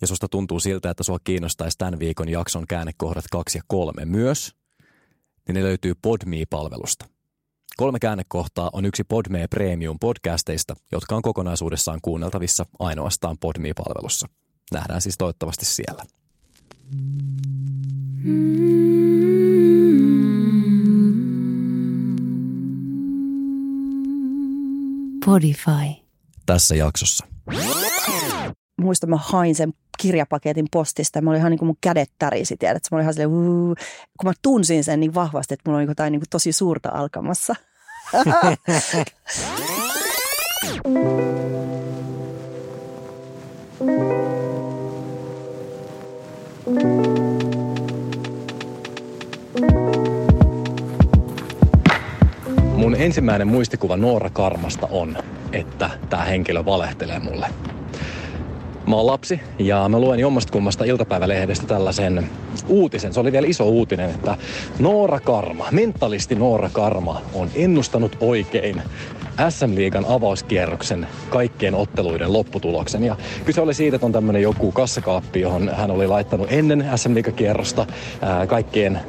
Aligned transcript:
ja 0.00 0.06
susta 0.06 0.28
tuntuu 0.28 0.60
siltä, 0.60 0.90
että 0.90 1.02
sua 1.02 1.18
kiinnostaisi 1.24 1.78
tämän 1.78 1.98
viikon 1.98 2.28
jakson 2.28 2.66
käännekohdat 2.66 3.24
kaksi 3.30 3.58
ja 3.58 3.62
kolme 3.66 4.04
myös, 4.04 4.54
niin 5.48 5.54
ne 5.54 5.62
löytyy 5.62 5.94
Podme-palvelusta. 5.94 7.06
Kolme 7.76 7.98
käännekohtaa 7.98 8.70
on 8.72 8.84
yksi 8.84 9.04
Podme 9.04 9.48
Premium 9.48 9.98
podcasteista, 9.98 10.74
jotka 10.92 11.16
on 11.16 11.22
kokonaisuudessaan 11.22 11.98
kuunneltavissa 12.02 12.66
ainoastaan 12.78 13.38
Podme-palvelussa. 13.38 14.28
Nähdään 14.72 15.00
siis 15.00 15.18
toivottavasti 15.18 15.64
siellä. 15.64 16.04
Podify. 25.24 26.02
Tässä 26.46 26.74
jaksossa. 26.74 27.26
muistan, 28.80 29.10
mä 29.10 29.16
hain 29.16 29.54
sen 29.54 29.72
kirjapaketin 30.06 30.66
postista. 30.72 31.20
Mä 31.20 31.30
olin 31.30 31.38
ihan 31.38 31.50
niin 31.50 31.58
kuin 31.58 31.66
mun 31.66 31.78
kädet 31.80 32.10
tärisi, 32.18 32.56
tiedät. 32.56 32.82
Mä 32.90 32.96
olin 32.96 33.02
ihan 33.02 33.14
silleen, 33.14 33.30
"Uu." 33.30 33.74
kun 34.18 34.28
mä 34.28 34.32
tunsin 34.42 34.84
sen 34.84 35.00
niin 35.00 35.14
vahvasti, 35.14 35.54
että 35.54 35.70
mulla 35.70 35.78
oli 35.78 35.88
jotain 35.88 36.12
niin 36.12 36.20
kuin 36.20 36.30
tosi 36.30 36.52
suurta 36.52 36.88
alkamassa. 36.88 37.54
Mun 52.76 52.94
ensimmäinen 52.98 53.48
muistikuva 53.48 53.96
Noora 53.96 54.30
Karmasta 54.30 54.88
on, 54.90 55.18
että 55.52 55.90
tämä 56.10 56.24
henkilö 56.24 56.64
valehtelee 56.64 57.18
mulle. 57.18 57.46
Mä 58.86 58.96
oon 58.96 59.06
lapsi 59.06 59.40
ja 59.58 59.88
mä 59.88 60.00
luen 60.00 60.20
jommasta 60.20 60.52
kummasta 60.52 60.84
iltapäivälehdestä 60.84 61.66
tällaisen 61.66 62.28
uutisen. 62.68 63.12
Se 63.12 63.20
oli 63.20 63.32
vielä 63.32 63.46
iso 63.46 63.68
uutinen, 63.68 64.10
että 64.10 64.36
Noora 64.78 65.20
Karma, 65.20 65.66
mentalisti 65.70 66.34
Noora 66.34 66.70
Karma 66.72 67.20
on 67.34 67.50
ennustanut 67.54 68.16
oikein 68.20 68.82
SM-liigan 69.48 70.04
avauskierroksen 70.08 71.06
kaikkien 71.30 71.74
otteluiden 71.74 72.32
lopputuloksen. 72.32 73.04
Ja 73.04 73.16
kyse 73.44 73.60
oli 73.60 73.74
siitä, 73.74 73.96
että 73.96 74.06
on 74.06 74.12
tämmönen 74.12 74.42
joku 74.42 74.72
kassakaappi, 74.72 75.40
johon 75.40 75.70
hän 75.74 75.90
oli 75.90 76.06
laittanut 76.06 76.52
ennen 76.52 76.90
SM-liigakierrosta 76.96 77.86
kaikkien 78.46 79.00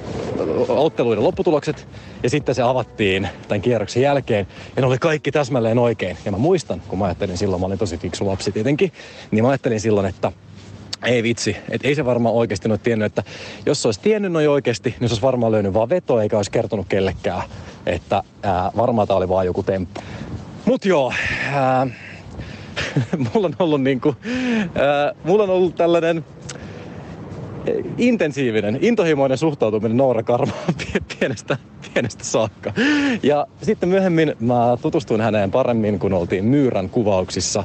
otteluiden 0.68 1.24
lopputulokset. 1.24 1.88
Ja 2.24 2.30
sitten 2.30 2.56
se 2.56 2.62
avattiin 2.62 3.28
tämän 3.48 3.62
kierroksen 3.62 4.04
jälkeen 4.04 4.48
ja 4.76 4.82
ne 4.82 4.88
oli 4.88 4.98
kaikki 4.98 5.32
täsmälleen 5.32 5.80
oikein. 5.80 6.18
Ja 6.26 6.32
mä 6.32 6.38
muistan, 6.38 6.82
kun 6.88 7.00
mä 7.00 7.06
ajattelin 7.06 7.38
silloin, 7.38 7.62
mä 7.62 7.66
olin 7.66 7.78
tosi 7.78 7.98
fiksu 7.98 8.28
lapsi 8.28 8.52
tietenkin, 8.52 8.92
niin 9.32 9.44
mä 9.44 9.50
ajattelin 9.50 9.80
silloin, 9.80 10.06
että 10.08 10.32
ei 11.06 11.24
vitsi, 11.24 11.58
että 11.70 11.88
ei 11.88 11.96
se 11.96 12.06
varmaan 12.06 12.36
oikeasti 12.36 12.70
ole 12.70 12.78
tiennyt, 12.78 13.06
että 13.06 13.24
jos 13.66 13.82
se 13.82 13.88
olisi 13.88 14.00
tiennyt 14.00 14.32
noin 14.32 14.50
oikeasti, 14.50 14.96
niin 15.00 15.10
se 15.10 15.14
olisi 15.14 15.22
varmaan 15.22 15.52
löynyt 15.52 15.74
vaan 15.74 15.90
vetoa 15.90 16.24
eikä 16.24 16.38
olisi 16.38 16.52
kertonut 16.52 16.86
kellekään, 16.90 17.44
että 17.88 18.24
ää, 18.44 18.72
varmaan 18.78 19.08
tämä 19.08 19.18
oli 19.18 19.30
vaan 19.30 19.46
joku 19.46 19.64
temppu. 19.64 20.02
Mut 20.66 20.86
joo, 20.86 21.14
ää, 21.54 21.88
mulla 23.34 23.48
on 23.48 23.56
ollut 23.60 23.82
niinku, 23.82 24.16
ää, 24.76 25.14
mulla 25.24 25.44
on 25.44 25.50
ollut 25.50 25.76
tällainen 25.76 26.26
intensiivinen, 27.98 28.80
intohimoinen 28.82 29.38
suhtautuminen 29.38 29.98
Noora 29.98 30.24
Karmaan 30.24 30.74
pienestä, 31.20 31.58
pienestä 31.94 32.24
saakka. 32.24 32.74
Ja 33.24 33.48
sitten 33.62 33.90
myöhemmin 33.90 34.36
mä 34.40 34.78
tutustuin 34.82 35.22
häneen 35.22 35.52
paremmin, 35.52 36.00
kun 36.00 36.14
oltiin 36.14 36.46
Myyrän 36.46 36.90
kuvauksissa. 36.90 37.64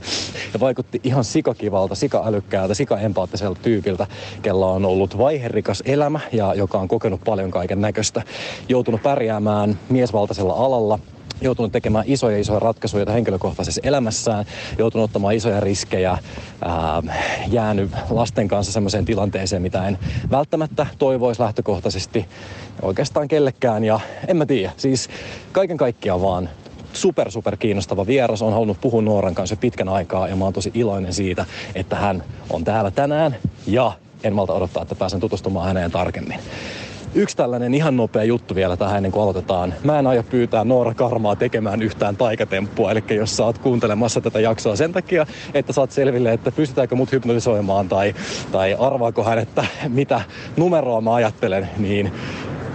Ja 0.54 0.60
vaikutti 0.60 1.00
ihan 1.04 1.24
sikakivalta, 1.24 1.94
sikaälykkäältä, 1.94 2.74
sikaempaattiselta 2.74 3.60
tyypiltä, 3.62 4.06
kella 4.42 4.66
on 4.66 4.84
ollut 4.84 5.18
vaiherikas 5.18 5.82
elämä 5.86 6.20
ja 6.32 6.54
joka 6.54 6.78
on 6.78 6.88
kokenut 6.88 7.20
paljon 7.24 7.50
kaiken 7.50 7.80
näköistä. 7.80 8.22
Joutunut 8.68 9.02
pärjäämään 9.02 9.78
miesvaltaisella 9.88 10.54
alalla, 10.54 10.98
joutunut 11.42 11.72
tekemään 11.72 12.04
isoja 12.06 12.38
isoja 12.38 12.58
ratkaisuja 12.58 13.12
henkilökohtaisessa 13.12 13.80
elämässään, 13.84 14.44
joutunut 14.78 15.04
ottamaan 15.04 15.34
isoja 15.34 15.60
riskejä, 15.60 16.18
ää, 16.64 17.02
jäänyt 17.48 17.90
lasten 18.10 18.48
kanssa 18.48 18.72
sellaiseen 18.72 19.04
tilanteeseen, 19.04 19.62
mitä 19.62 19.88
en 19.88 19.98
välttämättä 20.30 20.86
toivoisi 20.98 21.42
lähtökohtaisesti 21.42 22.26
oikeastaan 22.82 23.28
kellekään. 23.28 23.84
Ja 23.84 24.00
en 24.28 24.36
mä 24.36 24.46
tiedä, 24.46 24.72
siis 24.76 25.08
kaiken 25.52 25.76
kaikkiaan 25.76 26.22
vaan 26.22 26.48
super, 26.92 27.30
super 27.30 27.56
kiinnostava 27.56 28.06
vieras. 28.06 28.42
on 28.42 28.52
halunnut 28.52 28.80
puhua 28.80 29.02
Nooran 29.02 29.34
kanssa 29.34 29.56
pitkän 29.56 29.88
aikaa 29.88 30.28
ja 30.28 30.36
mä 30.36 30.44
oon 30.44 30.52
tosi 30.52 30.70
iloinen 30.74 31.12
siitä, 31.12 31.46
että 31.74 31.96
hän 31.96 32.24
on 32.50 32.64
täällä 32.64 32.90
tänään 32.90 33.36
ja 33.66 33.92
en 34.24 34.34
malta 34.34 34.52
odottaa, 34.52 34.82
että 34.82 34.94
pääsen 34.94 35.20
tutustumaan 35.20 35.66
häneen 35.66 35.90
tarkemmin. 35.90 36.38
Yksi 37.14 37.36
tällainen 37.36 37.74
ihan 37.74 37.96
nopea 37.96 38.24
juttu 38.24 38.54
vielä 38.54 38.76
tähän 38.76 38.96
ennen 38.96 39.12
kuin 39.12 39.22
aloitetaan. 39.22 39.74
Mä 39.84 39.98
en 39.98 40.06
aio 40.06 40.22
pyytää 40.22 40.64
Noora 40.64 40.94
Karmaa 40.94 41.36
tekemään 41.36 41.82
yhtään 41.82 42.16
taikatemppua, 42.16 42.90
eli 42.90 43.04
jos 43.10 43.36
sä 43.36 43.44
oot 43.44 43.58
kuuntelemassa 43.58 44.20
tätä 44.20 44.40
jaksoa 44.40 44.76
sen 44.76 44.92
takia, 44.92 45.26
että 45.54 45.72
saat 45.72 45.90
selville, 45.90 46.32
että 46.32 46.52
pystytäänkö 46.52 46.94
mut 46.94 47.12
hypnotisoimaan 47.12 47.88
tai, 47.88 48.14
tai 48.52 48.76
arvaako 48.78 49.24
hän, 49.24 49.38
että 49.38 49.64
mitä 49.88 50.20
numeroa 50.56 51.00
mä 51.00 51.14
ajattelen, 51.14 51.68
niin 51.78 52.12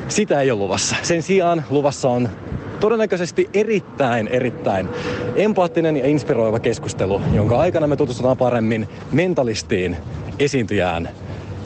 sitä 0.07 0.41
ei 0.41 0.51
ole 0.51 0.59
luvassa. 0.59 0.95
Sen 1.01 1.21
sijaan 1.23 1.65
luvassa 1.69 2.09
on 2.09 2.29
todennäköisesti 2.79 3.49
erittäin, 3.53 4.27
erittäin 4.27 4.89
empaattinen 5.35 5.97
ja 5.97 6.07
inspiroiva 6.07 6.59
keskustelu, 6.59 7.21
jonka 7.33 7.59
aikana 7.59 7.87
me 7.87 7.95
tutustutaan 7.95 8.37
paremmin 8.37 8.89
mentalistiin, 9.11 9.97
esiintyjään 10.39 11.09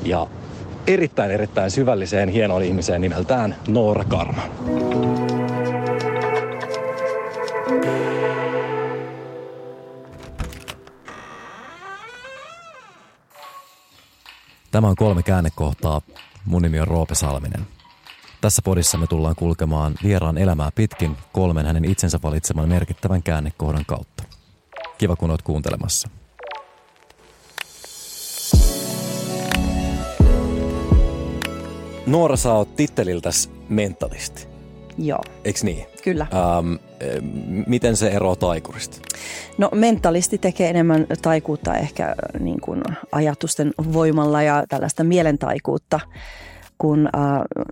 ja 0.03 0.27
erittäin, 0.87 1.31
erittäin 1.31 1.71
syvälliseen, 1.71 2.29
hienoon 2.29 2.63
ihmiseen 2.63 3.01
nimeltään 3.01 3.55
Noora 3.67 4.03
Karma. 4.03 4.41
Tämä 14.71 14.87
on 14.87 14.95
kolme 14.95 15.23
käännekohtaa. 15.23 16.01
Mun 16.45 16.61
nimi 16.61 16.79
on 16.79 16.87
Roope 16.87 17.15
Salminen. 17.15 17.67
Tässä 18.41 18.61
podissa 18.65 18.97
me 18.97 19.07
tullaan 19.07 19.35
kulkemaan 19.35 19.95
vieraan 20.03 20.37
elämää 20.37 20.69
pitkin 20.75 21.17
kolmen 21.33 21.65
hänen 21.65 21.85
itsensä 21.85 22.19
valitseman 22.23 22.69
merkittävän 22.69 23.23
käännekohdan 23.23 23.85
kautta. 23.87 24.23
Kiva 24.97 25.15
kun 25.15 25.31
oot 25.31 25.41
kuuntelemassa. 25.41 26.20
Noora, 32.11 32.35
sä 32.35 32.53
oot 32.53 32.75
titteliltäs 32.75 33.49
mentalisti, 33.69 34.47
Joo, 34.97 35.23
eiks 35.45 35.63
niin? 35.63 35.85
kyllä. 36.03 36.27
Ähm, 36.33 36.73
miten 37.67 37.97
se 37.97 38.07
eroaa 38.09 38.35
taikurista? 38.35 38.97
No 39.57 39.69
mentalisti 39.75 40.37
tekee 40.37 40.69
enemmän 40.69 41.07
taikuutta 41.21 41.75
ehkä 41.75 42.05
äh, 42.07 42.15
niin 42.41 42.61
kuin 42.61 42.81
ajatusten 43.11 43.73
voimalla 43.93 44.41
ja 44.41 44.63
tällaista 44.69 45.03
mielentaikuutta, 45.03 45.99
kun 46.77 47.09
äh, 47.15 47.21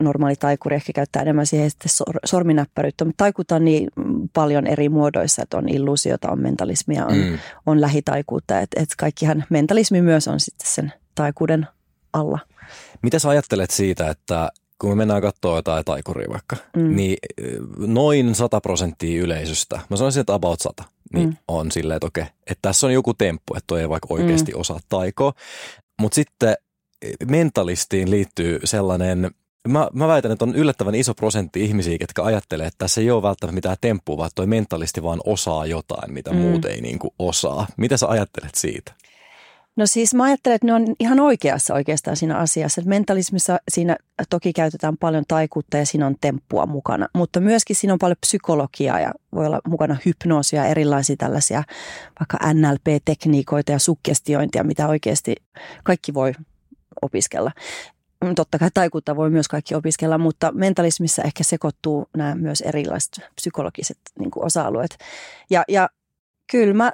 normaali 0.02 0.36
taikuri 0.36 0.76
ehkä 0.76 0.94
käyttää 0.94 1.22
enemmän 1.22 1.46
siihen 1.46 1.70
sitten 1.70 1.90
sor- 1.90 2.20
sorminäppäryyttä. 2.26 3.06
Mutta 3.06 3.24
taikuutta 3.24 3.56
on 3.56 3.66
niin 3.66 3.90
paljon 4.34 4.68
eri 4.68 4.90
muodoissa, 4.90 5.42
että 5.42 5.58
on 5.58 5.70
illuusiota, 5.70 6.32
on 6.32 6.42
mentalismia, 6.42 7.06
on, 7.06 7.14
Mm. 7.18 7.24
mm. 7.24 7.38
on 7.66 7.82
lähitaikuutta. 7.82 8.60
Että 8.60 8.82
et 8.82 8.90
kaikkihan 8.98 9.44
mentalismi 9.50 10.02
myös 10.02 10.28
on 10.28 10.40
sitten 10.40 10.68
sen 10.68 10.94
taikuuden 11.16 11.68
alla. 12.14 12.40
Mitä 13.02 13.20
sä 13.20 13.30
ajattelet 13.30 13.72
siitä, 13.72 14.10
että 14.10 14.50
kun 14.80 14.90
me 14.90 14.96
mennään 14.96 15.22
katsoa 15.22 15.56
jotain 15.56 15.86
taikuria 15.86 16.30
vaikka, 16.30 16.56
mm. 16.78 16.96
Niin 16.96 17.18
ö, 17.42 17.60
noin 17.78 18.36
100 18.36 18.62
prosenttia 18.62 19.22
yleisöstä, 19.22 19.80
mä 19.90 19.98
sanoisin, 19.98 20.22
että 20.22 20.34
about 20.34 20.60
100, 20.60 20.84
niin 21.14 21.30
mm. 21.30 21.36
On 21.48 21.72
silleen, 21.72 21.96
että 21.96 22.08
okei, 22.08 22.24
että 22.24 22.60
tässä 22.62 22.88
on 22.88 22.94
joku 22.94 23.14
temppu, 23.14 23.56
että 23.56 23.68
toi 23.68 23.82
ei 23.82 23.90
vaikka 23.90 24.08
oikeasti 24.10 24.52
mm. 24.52 24.60
osaa 24.60 24.80
taikoa. 24.90 25.34
Mutta 26.02 26.16
sitten 26.16 26.56
eh, 27.02 27.14
mentalistiin 27.28 28.12
liittyy 28.12 28.60
sellainen, 28.64 29.32
mä, 29.68 29.88
mä 29.94 30.08
väitän, 30.08 30.32
että 30.32 30.46
on 30.46 30.56
yllättävän 30.56 30.96
iso 30.96 31.14
prosentti 31.14 31.64
ihmisiä, 31.64 31.98
jotka 32.00 32.24
ajattelee, 32.24 32.68
että 32.68 32.78
tässä 32.78 33.02
ei 33.02 33.12
ole 33.12 33.24
välttämättä 33.24 33.56
mitään 33.56 33.78
temppua, 33.82 34.18
vaan 34.18 34.32
toi 34.36 34.48
mentalisti 34.48 35.04
vaan 35.04 35.20
osaa 35.26 35.66
jotain, 35.66 36.14
mitä 36.14 36.32
mm. 36.32 36.38
Mm. 36.38 36.42
muut 36.42 36.66
ei 36.66 36.82
niinku 36.82 37.14
osaa. 37.20 37.68
Mitä 37.78 37.98
sä 37.98 38.08
ajattelet 38.08 38.56
siitä? 38.56 38.94
No 39.80 39.88
siis 39.88 40.14
mä 40.14 40.24
ajattelen, 40.24 40.56
että 40.56 40.66
ne 40.68 40.74
on 40.74 40.96
ihan 41.00 41.20
oikeassa 41.20 41.74
oikeastaan 41.74 42.18
siinä 42.18 42.38
asiassa. 42.38 42.82
Että 42.82 42.90
mentalismissa 42.90 43.60
siinä 43.70 43.98
toki 44.30 44.54
käytetään 44.54 44.98
paljon 44.98 45.24
taikuutta 45.28 45.78
ja 45.78 45.86
siinä 45.86 46.08
on 46.08 46.16
temppua 46.22 46.66
mukana, 46.66 47.08
mutta 47.14 47.40
myöskin 47.40 47.76
siinä 47.76 47.94
on 47.94 48.00
paljon 48.00 48.18
psykologiaa 48.22 49.00
ja 49.00 49.14
voi 49.36 49.46
olla 49.46 49.62
mukana 49.68 49.98
hypnoosia, 50.06 50.66
erilaisia 50.66 51.16
tällaisia 51.16 51.64
vaikka 52.20 52.54
NLP-tekniikoita 52.54 53.72
ja 53.72 53.80
sukkestiointia, 53.80 54.64
mitä 54.64 54.88
oikeasti 54.88 55.36
kaikki 55.84 56.14
voi 56.14 56.34
opiskella. 57.02 57.52
Totta 58.36 58.60
kai 58.60 58.70
taikuutta 58.74 59.16
voi 59.16 59.30
myös 59.30 59.48
kaikki 59.48 59.76
opiskella, 59.76 60.18
mutta 60.18 60.52
mentalismissa 60.52 61.24
ehkä 61.24 61.44
sekoittuu 61.44 62.10
nämä 62.18 62.36
myös 62.36 62.62
erilaiset 62.62 63.20
psykologiset 63.36 63.98
niin 64.20 64.32
osa-alueet. 64.36 64.98
Ja, 65.50 65.64
ja 65.68 65.90
kyllä 66.52 66.74
mä 66.74 66.92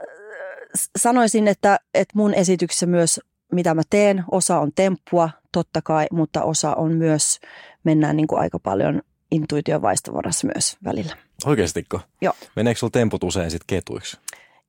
sanoisin, 0.97 1.47
että, 1.47 1.79
että 1.93 2.13
mun 2.15 2.33
esityksessä 2.33 2.85
myös 2.85 3.19
mitä 3.51 3.73
mä 3.73 3.81
teen, 3.89 4.23
osa 4.31 4.59
on 4.59 4.71
temppua 4.75 5.29
totta 5.51 5.81
kai, 5.81 6.07
mutta 6.11 6.43
osa 6.43 6.75
on 6.75 6.91
myös, 6.91 7.39
mennään 7.83 8.17
niin 8.17 8.27
kuin 8.27 8.39
aika 8.39 8.59
paljon 8.59 9.01
intuition 9.31 9.81
vaistovarassa 9.81 10.47
myös 10.55 10.77
välillä. 10.83 11.15
Oikeastiko? 11.45 12.01
Joo. 12.21 12.33
Meneekö 12.55 12.79
sulla 12.79 12.91
temput 12.91 13.23
usein 13.23 13.51
sitten 13.51 13.67
ketuiksi? 13.67 14.17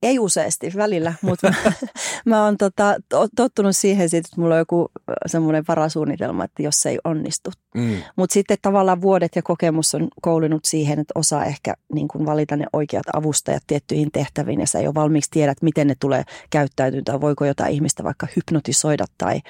Ei 0.03 0.19
useasti 0.19 0.71
välillä, 0.75 1.13
mutta 1.21 1.49
mä, 1.49 1.71
mä 2.25 2.43
oon 2.43 2.57
tota, 2.57 2.95
tottunut 3.35 3.75
siihen, 3.75 4.09
sit, 4.09 4.25
että 4.25 4.41
mulla 4.41 4.55
on 4.55 4.59
joku 4.59 4.91
semmoinen 5.25 5.63
varasuunnitelma, 5.67 6.43
että 6.43 6.63
jos 6.63 6.81
se 6.81 6.89
ei 6.89 6.99
onnistu. 7.03 7.51
Mm. 7.75 7.97
Mutta 8.15 8.33
sitten 8.33 8.57
tavallaan 8.61 9.01
vuodet 9.01 9.35
ja 9.35 9.41
kokemus 9.41 9.95
on 9.95 10.07
koulinut 10.21 10.65
siihen, 10.65 10.99
että 10.99 11.11
osaa 11.15 11.45
ehkä 11.45 11.73
niin 11.93 12.07
kuin 12.07 12.25
valita 12.25 12.55
ne 12.55 12.65
oikeat 12.73 13.05
avustajat 13.13 13.63
tiettyihin 13.67 14.11
tehtäviin 14.11 14.59
ja 14.59 14.67
sä 14.67 14.79
ole 14.79 14.95
valmiiksi 14.95 15.31
tiedä, 15.31 15.51
että 15.51 15.65
miten 15.65 15.87
ne 15.87 15.95
tulee 15.99 16.23
käyttäytyä 16.49 17.01
tai 17.05 17.21
voiko 17.21 17.45
jotain 17.45 17.73
ihmistä 17.73 18.03
vaikka 18.03 18.27
hypnotisoida 18.35 19.05
tai 19.17 19.41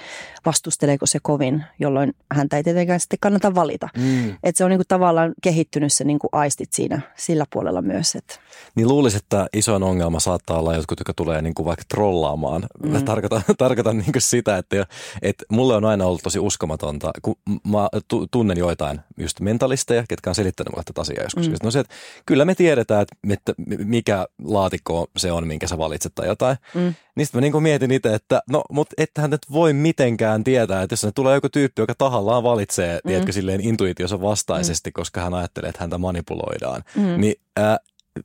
vastusteleeko 0.46 1.06
se 1.06 1.20
kovin, 1.22 1.64
jolloin 1.80 2.14
häntä 2.32 2.58
ei 2.58 2.64
tietenkään 2.64 3.00
sitten 3.00 3.20
kannata 3.22 3.56
valita. 3.56 3.90
Mm. 3.98 4.30
Että 4.30 4.58
se 4.58 4.64
on 4.64 4.70
niin 4.70 4.80
kuin 4.80 4.88
tavallaan 4.88 5.34
kehittynyt 5.44 5.94
se 5.94 6.04
niin 6.04 6.20
kuin 6.20 6.30
aistit 6.32 6.74
siinä 6.74 7.02
sillä 7.18 7.46
puolella 7.54 7.82
myös. 7.82 8.16
Että. 8.16 8.36
Niin 8.76 8.88
luulisin, 8.88 9.18
että 9.18 9.48
isoin 9.54 9.84
ongelma 9.84 10.20
saattaa 10.38 10.60
olla 10.60 10.76
jotkut, 10.76 11.00
jotka 11.00 11.14
tulee 11.14 11.42
niin 11.42 11.54
kuin 11.54 11.66
vaikka 11.66 11.86
trollaamaan. 11.88 12.68
Mm. 12.84 13.06
Tarkoitan, 13.06 13.42
tarkoitan 13.58 13.98
niin 13.98 14.12
kuin 14.12 14.22
sitä, 14.22 14.58
että, 14.58 14.86
että 15.22 15.46
mulle 15.52 15.76
on 15.76 15.86
aina 15.86 16.06
ollut 16.06 16.24
tosi 16.24 16.40
uskomatonta, 16.40 17.12
kun 17.22 17.36
mä 17.68 17.90
tunnen 18.32 18.58
joitain 18.58 19.00
just 19.18 19.40
mentalisteja, 19.40 20.04
ketkä 20.10 20.30
on 20.30 20.36
selittänyt 20.36 20.72
mulle 20.74 20.84
tätä 20.84 21.02
asiaa 21.02 21.24
joskus. 21.24 21.50
Mm. 21.50 21.56
No 21.64 21.72
se, 21.72 21.80
että 21.80 21.94
kyllä 22.26 22.46
me 22.46 22.56
tiedetään, 22.56 23.06
että 23.30 23.54
mikä 23.78 24.28
laatikko 24.44 25.08
se 25.18 25.32
on, 25.32 25.48
minkä 25.48 25.68
sä 25.68 25.78
valitset 25.78 26.16
tai 26.16 26.28
jotain. 26.28 26.58
Mm. 26.74 26.94
Sitten 27.24 27.38
mä 27.38 27.42
niin 27.42 27.64
mietin 27.64 27.92
itse, 27.92 28.14
että 28.14 28.42
no, 28.50 28.64
mutta 28.72 28.94
ettehän 28.98 29.30
nyt 29.30 29.42
voi 29.52 29.74
mitenkään 29.74 30.44
tietää, 30.44 30.82
että 30.82 30.94
jos 30.94 31.04
ne 31.04 31.12
tulee 31.16 31.36
joku 31.36 31.50
tyyppi, 31.50 31.82
joka 31.82 31.94
tahallaan 31.98 32.44
valitsee, 32.44 32.96
mm. 32.96 33.08
tiedätkö, 33.08 33.32
silleen 33.32 33.62
intuitiossa 33.62 34.22
vastaisesti, 34.22 34.90
mm. 34.90 34.94
koska 34.94 35.22
hän 35.22 35.34
ajattelee, 35.34 35.70
että 35.70 35.82
häntä 35.82 35.98
manipuloidaan, 35.98 36.84
mm. 36.96 37.22
niin 37.22 37.36
äh, 37.60 37.78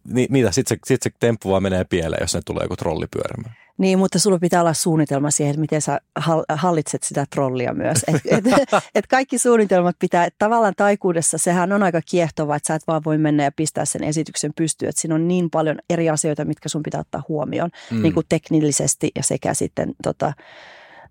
niin 0.09 0.27
mitä, 0.31 0.50
sitten 0.50 0.79
se, 0.79 0.81
sit 0.87 1.03
se 1.03 1.11
temppu 1.21 1.50
vaan 1.50 1.62
menee 1.62 1.85
pieleen, 1.85 2.23
jos 2.23 2.35
ne 2.35 2.41
tulee 2.44 2.62
joku 2.65 2.77
trolli 2.77 3.06
pyörimään. 3.11 3.56
Niin, 3.79 3.99
mutta 3.99 4.19
sulla 4.19 4.39
pitää 4.39 4.61
olla 4.61 4.75
suunnitelma 4.75 5.31
siihen, 5.31 5.50
että 5.50 5.61
miten 5.61 5.83
sä 5.83 6.00
hallitset 6.49 7.03
sitä 7.03 7.27
trollia 7.31 7.75
myös. 7.75 8.05
Et, 8.09 8.23
et, 8.37 8.69
et 8.94 9.06
kaikki 9.06 9.39
suunnitelmat 9.39 9.97
pitää, 9.99 10.25
että 10.25 10.39
tavallaan 10.39 10.75
taikuudessa 10.77 11.39
sehän 11.39 11.73
on 11.73 11.83
aika 11.83 12.00
kiehtova, 12.11 12.56
että 12.56 12.67
sä 12.67 12.75
et 12.75 12.83
vaan 12.87 13.03
voi 13.05 13.19
mennä 13.19 13.43
ja 13.43 13.53
pistää 13.53 13.85
sen 13.85 14.05
esityksen 14.05 14.53
pystyyn. 14.56 14.89
Että 14.89 15.00
siinä 15.00 15.15
on 15.15 15.29
niin 15.29 15.50
paljon 15.50 15.79
eri 15.91 16.11
asioita, 16.11 16.44
mitkä 16.44 16.69
sun 16.69 16.83
pitää 16.83 17.00
ottaa 17.00 17.23
huomioon, 17.29 17.71
mm. 17.91 18.03
niin 18.03 18.15
kuin 18.15 18.27
teknillisesti 18.29 19.11
ja 19.17 19.23
sekä 19.23 19.55
sitten 19.55 19.94
tota, 20.03 20.33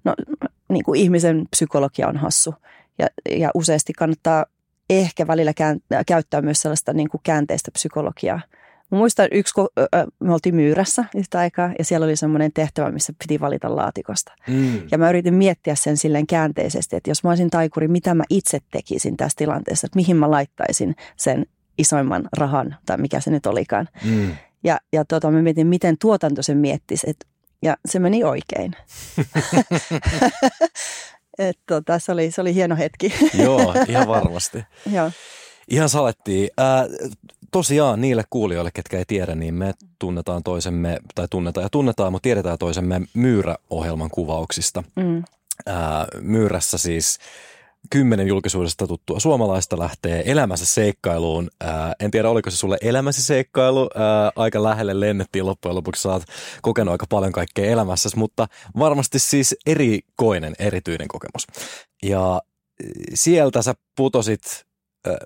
no, 0.04 0.16
niin 0.70 0.84
kuin 0.84 1.00
ihmisen 1.00 1.46
psykologia 1.50 2.08
on 2.08 2.18
hassu. 2.18 2.56
Ja, 3.00 3.08
ja 3.30 3.52
useasti 3.54 3.94
kannattaa 3.94 4.46
ehkä 4.90 5.28
välillä 5.28 5.54
käyttää 6.08 6.42
myös 6.42 6.62
sellaista 6.62 6.94
niin 6.94 7.10
kuin 7.10 7.22
käänteistä 7.24 7.72
psykologiaa– 7.72 8.42
Mä 8.92 8.98
muistan 8.98 9.28
yksi, 9.32 9.54
kun 9.54 9.70
me 10.20 10.34
oltiin 10.34 10.56
myyrässä 10.56 11.06
yhtä 11.16 11.40
aikaa 11.40 11.72
ja 11.80 11.86
siellä 11.86 12.06
oli 12.06 12.16
semmoinen 12.16 12.52
tehtävä, 12.54 12.92
missä 12.92 13.14
piti 13.20 13.40
valita 13.40 13.76
laatikosta. 13.76 14.34
Mm. 14.48 14.82
Ja 14.92 14.98
mä 14.98 15.10
yritin 15.10 15.34
miettiä 15.34 15.76
sen 15.76 15.98
silleen 15.98 16.28
käänteisesti, 16.28 16.96
että 16.96 17.10
jos 17.10 17.24
mä 17.24 17.30
olisin 17.30 17.50
taikuri, 17.50 17.88
mitä 17.88 18.14
mä 18.14 18.24
itse 18.30 18.60
tekisin 18.72 19.18
tässä 19.18 19.36
tilanteessa, 19.38 19.86
että 19.86 19.96
mihin 19.96 20.18
mä 20.18 20.32
laittaisin 20.32 20.96
sen 21.16 21.46
isoimman 21.78 22.30
rahan 22.38 22.76
tai 22.86 22.98
mikä 22.98 23.20
se 23.20 23.32
nyt 23.32 23.46
olikaan. 23.46 23.90
Mm. 24.06 24.32
Ja, 24.64 24.80
ja 24.94 25.06
tota, 25.06 25.32
mä 25.32 25.42
mietin, 25.42 25.68
miten 25.68 25.98
tuotanto 25.98 26.42
sen 26.42 26.58
miettisi, 26.58 27.10
et, 27.10 27.28
ja 27.62 27.78
se 27.86 28.00
meni 28.00 28.24
oikein. 28.24 28.76
Et, 31.40 31.58
tota, 31.68 32.00
se, 32.00 32.12
oli, 32.12 32.32
se 32.32 32.42
oli 32.42 32.54
hieno 32.54 32.76
hetki. 32.76 33.14
Joo, 33.34 33.74
ihan 33.90 34.08
varmasti. 34.08 34.64
Joo. 34.92 35.12
Ihan 35.68 35.90
salettiin. 35.90 36.50
Äh, 36.60 37.12
tosiaan 37.52 38.02
niille 38.02 38.24
kuulijoille, 38.30 38.72
ketkä 38.74 38.98
ei 38.98 39.06
tiedä, 39.08 39.36
niin 39.36 39.54
me 39.54 39.74
tunnetaan 40.00 40.44
toisemme, 40.44 41.00
tai 41.16 41.28
tunnetaan 41.30 41.64
ja 41.64 41.70
tunnetaan, 41.70 42.12
mutta 42.12 42.24
tiedetään 42.24 42.58
toisemme 42.58 43.02
Myyrä-ohjelman 43.14 44.10
kuvauksista. 44.10 44.84
Mm. 44.96 45.24
Ää, 45.66 46.08
Myyrässä 46.22 46.78
siis 46.78 47.20
kymmenen 47.90 48.28
julkisuudesta 48.28 48.88
tuttua 48.88 49.20
suomalaista 49.20 49.80
lähtee 49.80 50.24
elämänsä 50.32 50.66
seikkailuun. 50.66 51.50
Ää, 51.60 51.94
en 52.00 52.12
tiedä, 52.12 52.30
oliko 52.30 52.52
se 52.52 52.58
sulle 52.58 52.78
elämäsi 52.82 53.22
seikkailu. 53.22 53.90
Ää, 53.96 54.32
aika 54.36 54.64
lähelle 54.64 55.00
lennettiin 55.00 55.46
loppujen 55.46 55.76
lopuksi. 55.76 56.02
Sä 56.02 56.10
oot 56.10 56.24
kokenut 56.62 56.92
aika 56.92 57.06
paljon 57.10 57.32
kaikkea 57.32 57.72
elämässäsi, 57.72 58.18
mutta 58.18 58.48
varmasti 58.80 59.20
siis 59.20 59.56
erikoinen, 59.66 60.54
erityinen 60.60 61.08
kokemus. 61.08 61.48
Ja 62.04 62.42
sieltä 63.14 63.62
sä 63.62 63.74
putosit 63.96 64.66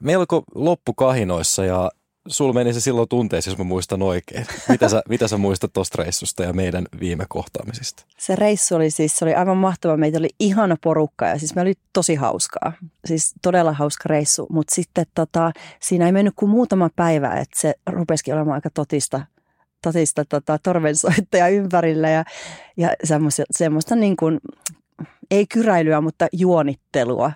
melko 0.02 0.44
loppukahinoissa 0.56 1.66
ja 1.66 1.92
sul 2.28 2.54
meni 2.54 2.74
se 2.74 2.82
silloin 2.82 3.10
tunteessa, 3.10 3.52
jos 3.52 3.58
mä 3.58 3.64
muistan 3.64 4.02
oikein. 4.02 4.46
Mitä 4.70 4.90
sä, 4.90 5.02
mitä 5.10 5.28
sä 5.28 5.38
muistat 5.38 5.74
tuosta 5.74 6.04
reissusta 6.04 6.44
ja 6.44 6.54
meidän 6.54 6.86
viime 7.00 7.26
kohtaamisista? 7.30 8.06
Se 8.18 8.36
reissu 8.36 8.76
oli 8.76 8.90
siis, 8.90 9.18
se 9.18 9.26
oli 9.26 9.34
aivan 9.34 9.58
mahtava. 9.58 9.98
Meitä 9.98 10.18
oli 10.18 10.30
ihana 10.40 10.76
porukka 10.84 11.28
ja 11.28 11.40
siis 11.40 11.56
me 11.56 11.62
oli 11.62 11.74
tosi 11.94 12.16
hauskaa. 12.16 12.74
Siis 13.06 13.34
todella 13.42 13.74
hauska 13.74 14.04
reissu, 14.06 14.48
mutta 14.50 14.76
sitten 14.76 15.06
tota, 15.16 15.52
siinä 15.82 16.06
ei 16.06 16.12
mennyt 16.12 16.34
kuin 16.36 16.50
muutama 16.50 16.90
päivä, 16.96 17.34
että 17.34 17.60
se 17.60 17.74
rupesikin 17.90 18.34
olemaan 18.34 18.56
aika 18.56 18.70
totista 18.70 19.22
totista 19.82 20.26
tota, 20.26 20.58
torvensoittaja 20.64 21.48
ympärillä 21.48 22.10
ja, 22.10 22.24
ja 22.78 22.90
semmoista, 23.04 23.44
semmoista 23.52 23.96
niin 23.96 24.16
kuin 24.16 24.40
ei 25.32 25.46
kyräilyä, 25.48 26.02
mutta 26.02 26.28
juonittelua. 26.32 27.32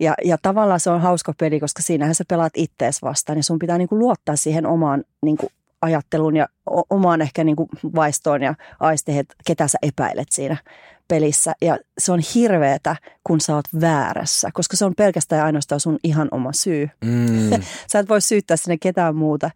Ja, 0.00 0.14
ja 0.24 0.36
tavallaan 0.42 0.80
se 0.80 0.90
on 0.90 1.00
hauska 1.00 1.32
peli, 1.38 1.60
koska 1.60 1.82
siinähän 1.82 2.14
sä 2.14 2.24
pelaat 2.28 2.52
ittees 2.56 3.02
vastaan 3.02 3.38
ja 3.38 3.42
sun 3.42 3.58
pitää 3.58 3.78
niinku 3.78 3.98
luottaa 3.98 4.36
siihen 4.36 4.66
omaan 4.66 5.04
niinku 5.22 5.48
ajatteluun 5.82 6.36
ja 6.36 6.48
omaan 6.90 7.22
ehkä 7.22 7.44
niinku 7.44 7.68
vaistoon 7.94 8.42
ja 8.42 8.54
aisteihin, 8.80 9.20
että 9.20 9.34
ketä 9.46 9.68
sä 9.68 9.78
epäilet 9.82 10.32
siinä 10.32 10.56
pelissä. 11.08 11.52
Ja 11.60 11.78
se 11.98 12.12
on 12.12 12.20
hirveetä, 12.34 12.96
kun 13.24 13.40
sä 13.40 13.54
oot 13.54 13.64
väärässä, 13.80 14.50
koska 14.52 14.76
se 14.76 14.84
on 14.84 14.94
pelkästään 14.96 15.38
ja 15.38 15.44
ainoastaan 15.44 15.80
sun 15.80 15.98
ihan 16.04 16.28
oma 16.30 16.52
syy. 16.52 16.88
Mm. 17.04 17.62
sä 17.92 17.98
et 17.98 18.08
voi 18.08 18.20
syyttää 18.20 18.56
sinne 18.56 18.76
ketään 18.78 19.16
muuta. 19.16 19.50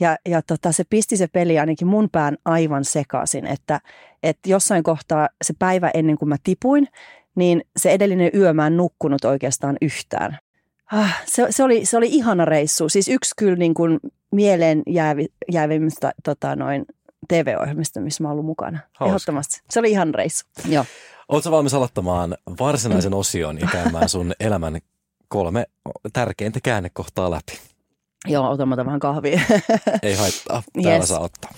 Ja, 0.00 0.16
ja 0.26 0.42
tota, 0.42 0.72
se 0.72 0.84
pisti 0.90 1.16
se 1.16 1.26
peli 1.26 1.58
ainakin 1.58 1.88
mun 1.88 2.08
pään 2.12 2.36
aivan 2.44 2.84
sekaisin, 2.84 3.46
että, 3.46 3.80
että 4.22 4.48
jossain 4.48 4.82
kohtaa 4.82 5.28
se 5.44 5.54
päivä 5.58 5.90
ennen 5.94 6.18
kuin 6.18 6.28
mä 6.28 6.36
tipuin, 6.44 6.88
niin 7.36 7.62
se 7.76 7.90
edellinen 7.90 8.30
yö 8.34 8.52
mä 8.52 8.66
en 8.66 8.76
nukkunut 8.76 9.24
oikeastaan 9.24 9.76
yhtään. 9.80 10.38
Ah, 10.92 11.22
se, 11.26 11.46
se, 11.50 11.64
oli, 11.64 11.86
se 11.86 11.96
oli 11.96 12.08
ihana 12.10 12.44
reissu. 12.44 12.88
Siis 12.88 13.08
yksi 13.08 13.34
kyllä 13.36 13.56
niin 13.56 13.74
kuin 13.74 14.00
mieleen 14.32 14.82
jäävi, 14.86 15.26
jäävimmistä 15.52 16.12
tota, 16.24 16.56
noin 16.56 16.84
TV-ohjelmista, 17.28 18.00
missä 18.00 18.22
mä 18.22 18.28
oon 18.28 18.32
ollut 18.32 18.46
mukana. 18.46 18.78
Hauska. 18.78 19.04
Ehdottomasti. 19.04 19.60
Se 19.70 19.80
oli 19.80 19.90
ihan 19.90 20.14
reissu. 20.14 20.44
Joo. 20.68 20.84
Oletko 21.28 21.50
valmis 21.50 21.74
aloittamaan 21.74 22.36
varsinaisen 22.60 23.14
osion 23.14 23.60
ja 23.60 23.68
käymään 23.72 24.08
sun 24.08 24.32
elämän 24.40 24.78
kolme 25.28 25.66
tärkeintä 26.12 26.60
käännekohtaa 26.62 27.30
läpi? 27.30 27.58
Joo, 28.26 28.50
otan 28.50 28.70
vähän 28.70 29.00
kahvia. 29.00 29.40
Ei 30.02 30.14
haittaa. 30.14 30.62
Täällä 30.82 30.98
yes. 30.98 31.08
saa 31.08 31.20
ottaa. 31.20 31.50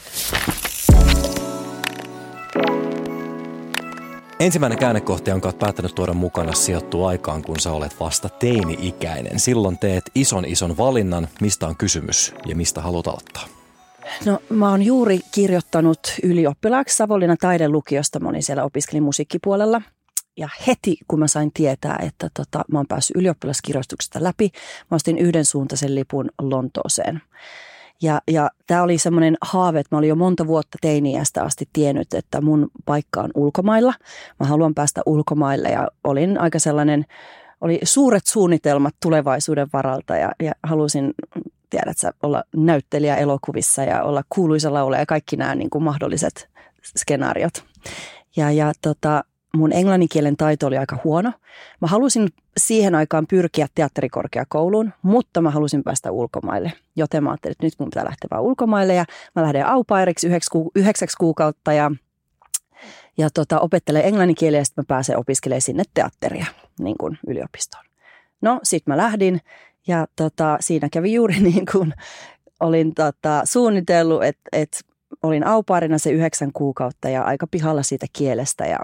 Ensimmäinen 4.45 4.79
käännekohta, 4.79 5.31
jonka 5.31 5.49
olet 5.49 5.59
päättänyt 5.59 5.95
tuoda 5.95 6.13
mukana, 6.15 6.53
sijoittuu 6.53 7.05
aikaan, 7.05 7.43
kun 7.43 7.61
sä 7.61 7.73
olet 7.73 8.01
vasta 8.01 8.29
teini-ikäinen. 8.29 9.41
Silloin 9.41 9.79
teet 9.79 10.05
ison 10.15 10.45
ison 10.45 10.77
valinnan, 10.77 11.29
mistä 11.41 11.67
on 11.67 11.77
kysymys 11.77 12.35
ja 12.47 12.57
mistä 12.57 12.81
haluat 12.81 13.07
aloittaa. 13.07 13.47
No 14.25 14.39
mä 14.49 14.71
oon 14.71 14.83
juuri 14.83 15.21
kirjoittanut 15.35 15.99
ylioppilaaksi 16.23 16.97
Savonlinnan 16.97 17.37
taidelukiosta. 17.41 18.21
Mä 18.21 18.29
olin 18.29 18.43
siellä 18.43 18.65
opiskelin 18.65 19.03
musiikkipuolella. 19.03 19.83
Ja 20.37 20.49
heti 20.67 20.97
kun 21.09 21.19
mä 21.19 21.27
sain 21.27 21.53
tietää, 21.53 21.99
että 22.03 22.29
tota, 22.35 22.65
mä 22.73 22.79
oon 22.79 22.87
päässyt 22.87 23.17
ylioppilaskirjoituksesta 23.17 24.23
läpi, 24.23 24.51
mä 24.91 24.95
ostin 24.95 25.19
yhden 25.19 25.45
suuntaisen 25.45 25.95
lipun 25.95 26.31
Lontooseen. 26.43 27.23
Ja, 28.03 28.21
ja 28.31 28.51
tämä 28.67 28.83
oli 28.83 28.99
semmoinen 28.99 29.37
haave, 29.43 29.81
että 29.81 29.95
mä 29.95 29.99
olin 29.99 30.09
jo 30.09 30.15
monta 30.15 30.47
vuotta 30.47 30.79
teiniästä 30.81 31.43
asti 31.43 31.69
tiennyt, 31.73 32.15
että 32.15 32.41
mun 32.41 32.71
paikka 32.85 33.21
on 33.21 33.31
ulkomailla. 33.35 33.95
Mä 34.41 34.47
haluan 34.47 34.75
päästä 34.75 35.03
ulkomaille 35.07 35.69
ja 35.69 35.89
olin 36.05 36.39
aika 36.41 36.59
sellainen, 36.59 37.05
oli 37.61 37.81
suuret 37.83 38.27
suunnitelmat 38.27 38.95
tulevaisuuden 39.03 39.69
varalta 39.73 40.17
ja, 40.17 40.33
ja 40.43 40.53
halusin 40.63 41.15
tiedät 41.71 41.99
sä, 41.99 42.13
olla 42.23 42.45
näyttelijä 42.57 43.17
elokuvissa 43.17 43.83
ja 43.83 44.03
olla 44.03 44.23
kuuluisa 44.29 44.73
laulaja 44.73 45.03
ja 45.03 45.07
kaikki 45.07 45.37
nämä 45.37 45.55
niin 45.55 45.71
kuin 45.71 45.85
mahdolliset 45.85 46.49
skenaariot. 46.99 47.65
Ja, 48.37 48.51
ja 48.51 48.73
tota, 48.83 49.25
mun 49.55 49.73
englanninkielen 49.73 50.37
taito 50.37 50.67
oli 50.67 50.79
aika 50.79 50.99
huono. 51.05 51.33
Mä 51.81 51.89
halusin 51.89 52.29
siihen 52.57 52.95
aikaan 52.95 53.27
pyrkiä 53.27 53.67
teatterikorkeakouluun, 53.75 54.93
mutta 55.03 55.41
mä 55.41 55.51
halusin 55.51 55.85
päästä 55.85 56.11
ulkomaille. 56.11 56.73
Joten 56.97 57.25
mä 57.25 57.31
ajattelin, 57.31 57.53
että 57.53 57.67
nyt 57.67 57.75
mun 57.79 57.91
pitää 57.91 58.05
lähteä 58.05 58.29
vaan 58.31 58.43
ulkomaille 58.43 58.95
ja 58.95 59.05
mä 59.35 59.43
lähden 59.43 59.67
aupairiksi 59.67 60.27
yhdeksäksi, 60.27 60.51
ku, 60.51 60.71
yhdeksäksi 60.75 61.17
kuukautta 61.17 61.73
ja, 61.73 61.91
ja 63.19 63.31
tota, 63.31 63.61
opettelen 63.61 64.05
englanninkieliä 64.05 64.61
ja 64.61 64.65
sitten 64.65 64.83
mä 64.83 64.87
pääsen 64.89 65.19
opiskelemaan 65.19 65.61
sinne 65.63 65.83
teatteria 65.95 66.47
niin 66.79 66.97
kuin 66.99 67.19
yliopistoon. 67.27 67.85
No 68.41 68.61
sit 68.63 68.87
mä 68.87 68.97
lähdin 68.97 69.41
ja 69.87 70.07
tota, 70.17 70.57
siinä 70.61 70.89
kävi 70.93 71.13
juuri 71.13 71.41
niin 71.51 71.67
kuin 71.73 71.95
olin 72.61 72.95
tota, 72.95 73.41
suunnitellut, 73.45 74.25
että, 74.25 74.49
että 74.53 74.81
olin 75.23 75.47
aupaarina 75.47 75.99
se 75.99 76.11
yhdeksän 76.11 76.53
kuukautta 76.53 77.09
ja 77.09 77.23
aika 77.23 77.47
pihalla 77.47 77.83
siitä 77.83 78.07
kielestä 78.13 78.67
ja, 78.67 78.79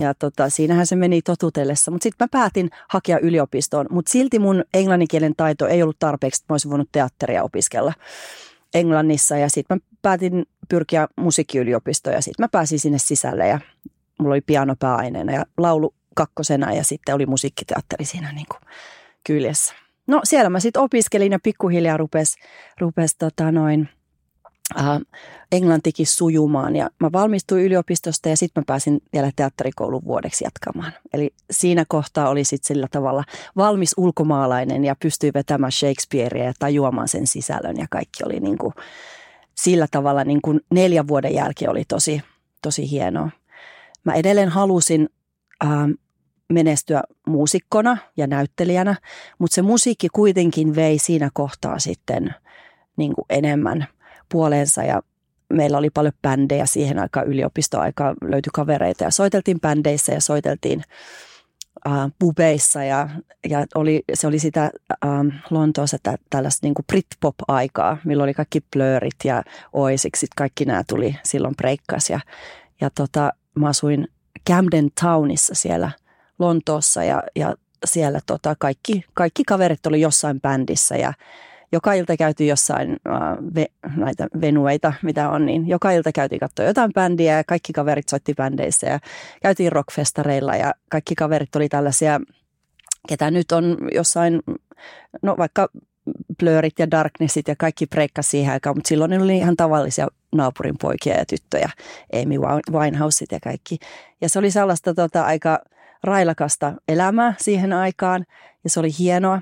ja 0.00 0.14
tota, 0.18 0.50
siinähän 0.50 0.86
se 0.86 0.96
meni 0.96 1.22
totutellessa. 1.22 1.90
Mutta 1.90 2.02
sitten 2.02 2.24
mä 2.24 2.28
päätin 2.40 2.70
hakea 2.88 3.18
yliopistoon, 3.18 3.86
mutta 3.90 4.10
silti 4.10 4.38
mun 4.38 4.64
englanninkielen 4.74 5.34
taito 5.36 5.66
ei 5.66 5.82
ollut 5.82 5.98
tarpeeksi, 5.98 6.42
että 6.42 6.52
mä 6.52 6.54
olisin 6.54 6.70
voinut 6.70 6.88
teatteria 6.92 7.42
opiskella 7.42 7.92
Englannissa 8.74 9.36
ja 9.36 9.50
sitten 9.50 9.76
mä 9.76 9.80
päätin 10.02 10.46
pyrkiä 10.68 11.08
musiikkiyliopistoon 11.16 12.14
ja 12.14 12.22
sitten 12.22 12.44
mä 12.44 12.48
pääsin 12.48 12.80
sinne 12.80 12.98
sisälle 12.98 13.48
ja 13.48 13.60
mulla 14.18 14.34
oli 14.34 14.40
piano 14.40 14.76
pääaineena 14.78 15.32
ja 15.32 15.44
laulu 15.58 15.94
kakkosena 16.14 16.74
ja 16.74 16.84
sitten 16.84 17.14
oli 17.14 17.26
musiikkiteatteri 17.26 18.04
siinä 18.04 18.32
niin 18.32 18.46
kuin 18.50 18.60
kyljessä. 19.26 19.74
No 20.06 20.20
siellä 20.24 20.50
mä 20.50 20.60
sitten 20.60 20.82
opiskelin 20.82 21.32
ja 21.32 21.38
pikkuhiljaa 21.42 21.96
rupesi 21.96 22.40
rupes, 22.80 23.16
tota 23.16 23.52
noin– 23.52 23.88
äh, 24.78 25.00
englantikin 25.52 26.06
sujumaan. 26.06 26.76
Ja 26.76 26.90
mä 27.00 27.12
valmistuin 27.12 27.64
yliopistosta 27.64 28.28
ja 28.28 28.36
sitten 28.36 28.60
mä 28.60 28.64
pääsin 28.66 29.00
vielä 29.12 29.30
teatterikoulun 29.36 30.04
vuodeksi 30.04 30.44
jatkamaan. 30.44 30.92
Eli 31.12 31.30
siinä 31.50 31.84
kohtaa 31.88 32.28
oli 32.28 32.44
sitten 32.44 32.66
sillä 32.66 32.86
tavalla 32.90 33.24
valmis 33.56 33.94
ulkomaalainen 33.96 34.84
ja 34.84 34.96
pystyi 35.02 35.30
vetämään 35.34 35.72
Shakespearea 35.72 36.44
ja 36.44 36.52
tajuamaan 36.58 37.08
sen 37.08 37.26
sisällön 37.26 37.76
ja 37.76 37.86
kaikki 37.90 38.24
oli 38.24 38.40
niin 38.40 38.58
kuin, 38.58 38.74
sillä 39.54 39.86
tavalla 39.90 40.24
niin 40.24 40.42
kuin 40.42 40.60
neljän 40.70 41.08
vuoden 41.08 41.34
jälkeen 41.34 41.70
oli 41.70 41.84
tosi, 41.84 42.22
tosi 42.62 42.90
hienoa. 42.90 43.30
Mä 44.04 44.14
edelleen 44.14 44.48
halusin 44.48 45.08
äh, 45.64 45.70
menestyä 46.52 47.02
muusikkona 47.26 47.96
ja 48.16 48.26
näyttelijänä, 48.26 48.96
mutta 49.38 49.54
se 49.54 49.62
musiikki 49.62 50.08
kuitenkin 50.08 50.74
vei 50.74 50.98
siinä 50.98 51.30
kohtaa 51.32 51.78
sitten 51.78 52.34
niin 52.96 53.14
kuin 53.14 53.26
enemmän– 53.28 53.86
puoleensa 54.32 54.82
ja 54.82 55.02
meillä 55.52 55.78
oli 55.78 55.90
paljon 55.90 56.12
bändejä 56.22 56.66
siihen 56.66 56.98
aikaan 56.98 57.26
yliopistoaikaan, 57.26 58.16
löytyi 58.22 58.50
kavereita. 58.54 59.04
Ja 59.04 59.10
soiteltiin 59.10 59.60
bändeissä 59.60 60.12
ja 60.12 60.20
soiteltiin 60.20 60.82
äh, 61.86 62.12
pubeissa 62.18 62.84
ja, 62.84 63.08
ja 63.48 63.66
oli, 63.74 64.02
se 64.14 64.26
oli 64.26 64.38
sitä 64.38 64.70
äh, 65.04 65.10
Lontoossa 65.50 65.98
tä, 66.02 66.16
tällaista 66.30 66.66
niin 66.66 66.74
Britpop-aikaa, 66.86 67.96
milloin 68.04 68.26
oli 68.26 68.34
kaikki 68.34 68.60
Blurrit 68.60 69.24
ja 69.24 69.42
Oasiksit, 69.72 70.30
kaikki 70.36 70.64
nämä 70.64 70.82
tuli 70.88 71.16
silloin 71.24 71.56
breikkas 71.56 72.10
ja, 72.10 72.20
ja 72.80 72.90
tota, 72.90 73.32
mä 73.54 73.68
asuin 73.68 74.08
Camden 74.50 74.88
Townissa 75.00 75.54
siellä 75.54 75.90
Lontoossa 76.38 77.04
ja, 77.04 77.22
ja 77.36 77.54
siellä 77.84 78.20
tota, 78.26 78.54
kaikki, 78.58 79.04
kaikki 79.14 79.44
kaverit 79.44 79.86
oli 79.86 80.00
jossain 80.00 80.40
bändissä 80.40 80.96
ja 80.96 81.12
joka 81.72 81.92
ilta 81.92 82.16
käytiin 82.16 82.48
jossain 82.48 82.92
uh, 82.92 83.54
ve, 83.54 83.66
näitä 83.96 84.26
venueita, 84.40 84.92
mitä 85.02 85.30
on, 85.30 85.46
niin 85.46 85.68
joka 85.68 85.90
ilta 85.90 86.12
käytiin 86.12 86.40
katsoa 86.40 86.66
jotain 86.66 86.92
bändiä 86.92 87.36
ja 87.36 87.44
kaikki 87.44 87.72
kaverit 87.72 88.08
soitti 88.08 88.34
bändeissä 88.34 88.86
ja 88.86 89.00
käytiin 89.42 89.72
rockfestareilla 89.72 90.56
ja 90.56 90.74
kaikki 90.90 91.14
kaverit 91.14 91.56
oli 91.56 91.68
tällaisia, 91.68 92.20
ketä 93.08 93.30
nyt 93.30 93.52
on 93.52 93.76
jossain, 93.94 94.40
no 95.22 95.34
vaikka 95.38 95.68
Blurrit 96.38 96.78
ja 96.78 96.90
Darknessit 96.90 97.48
ja 97.48 97.56
kaikki 97.58 97.86
breikkas 97.86 98.30
siihen 98.30 98.52
aikaan, 98.52 98.76
mutta 98.76 98.88
silloin 98.88 99.10
ne 99.10 99.22
oli 99.22 99.36
ihan 99.36 99.56
tavallisia 99.56 100.08
naapurin 100.32 100.78
poikia 100.80 101.14
ja 101.14 101.26
tyttöjä, 101.26 101.70
Amy 102.22 102.34
Winehouset 102.72 103.32
ja 103.32 103.40
kaikki. 103.40 103.78
Ja 104.20 104.28
se 104.28 104.38
oli 104.38 104.50
sellaista 104.50 104.94
tota, 104.94 105.24
aika 105.24 105.58
railakasta 106.04 106.72
elämää 106.88 107.34
siihen 107.38 107.72
aikaan 107.72 108.24
ja 108.64 108.70
se 108.70 108.80
oli 108.80 108.90
hienoa. 108.98 109.40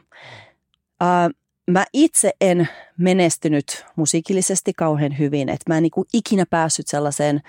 Uh, 1.02 1.39
mä 1.70 1.84
itse 1.92 2.32
en 2.40 2.68
menestynyt 2.98 3.84
musiikillisesti 3.96 4.72
kauhean 4.72 5.18
hyvin, 5.18 5.48
että 5.48 5.64
mä 5.68 5.76
en 5.76 5.82
niin 5.82 5.90
kuin 5.90 6.08
ikinä 6.12 6.46
päässyt 6.50 6.86
sellaiseen 6.88 7.40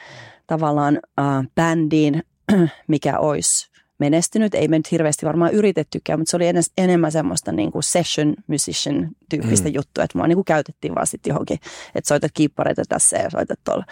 tavallaan 0.48 1.00
äh, 1.20 1.48
bändiin, 1.56 2.24
mikä 2.88 3.20
olisi 3.20 3.72
menestynyt. 4.00 4.56
Ei 4.56 4.68
me 4.68 4.80
nyt 4.80 4.92
hirveästi 4.92 5.26
varmaan 5.26 5.54
yritettykään, 5.54 6.20
mutta 6.20 6.30
se 6.32 6.38
oli 6.38 6.48
enes, 6.48 6.72
enemmän 6.78 7.12
semmoista 7.12 7.52
niin 7.52 7.72
kuin 7.72 7.84
session 7.84 8.36
musician 8.48 9.10
tyyppistä 9.30 9.70
mm. 9.70 9.76
juttua, 9.76 10.04
että 10.04 10.18
mua 10.18 10.28
niin 10.28 10.36
kuin 10.36 10.46
käytettiin 10.46 10.96
vaan 10.96 11.08
sitten 11.08 11.32
johonkin, 11.32 11.60
että 11.96 12.08
soitat 12.08 12.32
kiippareita 12.34 12.84
tässä 12.90 13.18
ja 13.18 13.30
soitat 13.30 13.60
tuolla. 13.64 13.86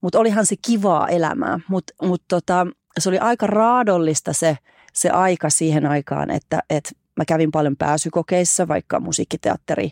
Mutta 0.00 0.18
olihan 0.18 0.46
se 0.46 0.56
kivaa 0.66 1.08
elämää, 1.08 1.60
mutta 1.68 1.94
mut 2.02 2.22
tota, 2.28 2.66
se 2.98 3.08
oli 3.08 3.18
aika 3.18 3.46
raadollista 3.46 4.32
se, 4.32 4.58
se 4.92 5.10
aika 5.10 5.50
siihen 5.50 5.86
aikaan, 5.86 6.30
että, 6.30 6.62
että 6.70 6.90
mä 7.16 7.24
kävin 7.24 7.50
paljon 7.50 7.76
pääsykokeissa, 7.76 8.68
vaikka 8.68 9.00
musiikkiteatteri 9.00 9.90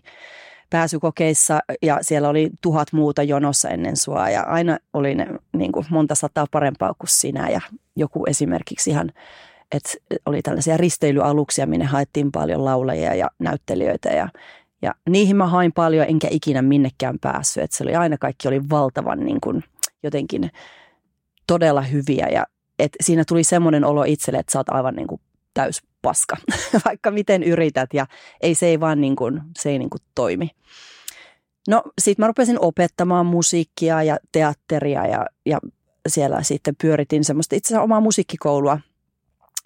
pääsykokeissa 0.71 1.61
ja 1.83 1.99
siellä 2.01 2.29
oli 2.29 2.51
tuhat 2.63 2.93
muuta 2.93 3.23
jonossa 3.23 3.69
ennen 3.69 3.97
sua 3.97 4.31
ja 4.31 4.43
aina 4.43 4.79
oli 4.93 5.15
ne 5.15 5.27
niin 5.57 5.73
kuin 5.73 5.87
monta 5.91 6.15
sataa 6.15 6.47
parempaa 6.51 6.95
kuin 6.99 7.09
sinä 7.09 7.49
ja 7.49 7.61
joku 7.97 8.25
esimerkiksi 8.27 8.91
ihan, 8.91 9.13
että 9.73 9.91
oli 10.27 10.43
tällaisia 10.43 10.77
risteilyaluksia, 10.77 11.67
minne 11.67 11.87
haettiin 11.87 12.33
paljon 12.33 12.65
laulajia 12.65 13.15
ja 13.15 13.31
näyttelijöitä 13.39 14.09
ja, 14.09 14.29
ja 14.83 14.95
niihin 15.09 15.37
mä 15.37 15.47
hain 15.47 15.73
paljon 15.73 16.07
enkä 16.09 16.29
ikinä 16.31 16.63
minnekään 16.63 17.19
päässyt, 17.21 17.63
että 17.63 17.77
se 17.77 17.85
oli 17.85 17.95
aina 17.95 18.19
kaikki 18.19 18.49
oli 18.49 18.69
valtavan 18.71 19.21
niin 19.21 19.41
kuin 19.41 19.65
jotenkin 20.03 20.51
todella 21.47 21.83
hyviä 21.83 22.29
ja 22.29 22.47
et 22.79 22.93
siinä 23.01 23.25
tuli 23.29 23.45
semmoinen 23.45 23.85
olo 23.85 24.05
itselle, 24.05 24.39
että 24.39 24.53
sä 24.53 24.59
oot 24.59 24.69
aivan 24.69 24.95
niin 24.95 25.07
kuin 25.07 25.21
täys 25.55 25.83
paska, 26.03 26.37
vaikka 26.87 27.11
miten 27.11 27.43
yrität 27.43 27.95
ja 27.95 28.07
ei 28.41 28.55
se 28.55 28.67
ei 28.67 28.81
vaan 28.81 29.01
niin 29.01 29.17
kuin, 29.17 29.41
se 29.59 29.71
ei 29.71 29.79
niin 29.79 29.91
kuin 29.91 30.03
toimi. 30.15 30.51
No 31.69 31.83
sitten 32.01 32.23
mä 32.23 32.27
rupesin 32.27 32.61
opettamaan 32.61 33.27
musiikkia 33.27 34.03
ja 34.03 34.17
teatteria 34.33 35.07
ja, 35.07 35.27
ja 35.47 35.59
siellä 36.09 36.43
sitten 36.43 36.77
pyöritin 36.83 37.25
semmoista 37.25 37.57
itse 37.57 37.69
asiassa 37.69 37.83
omaa 37.83 38.01
musiikkikoulua 38.01 38.79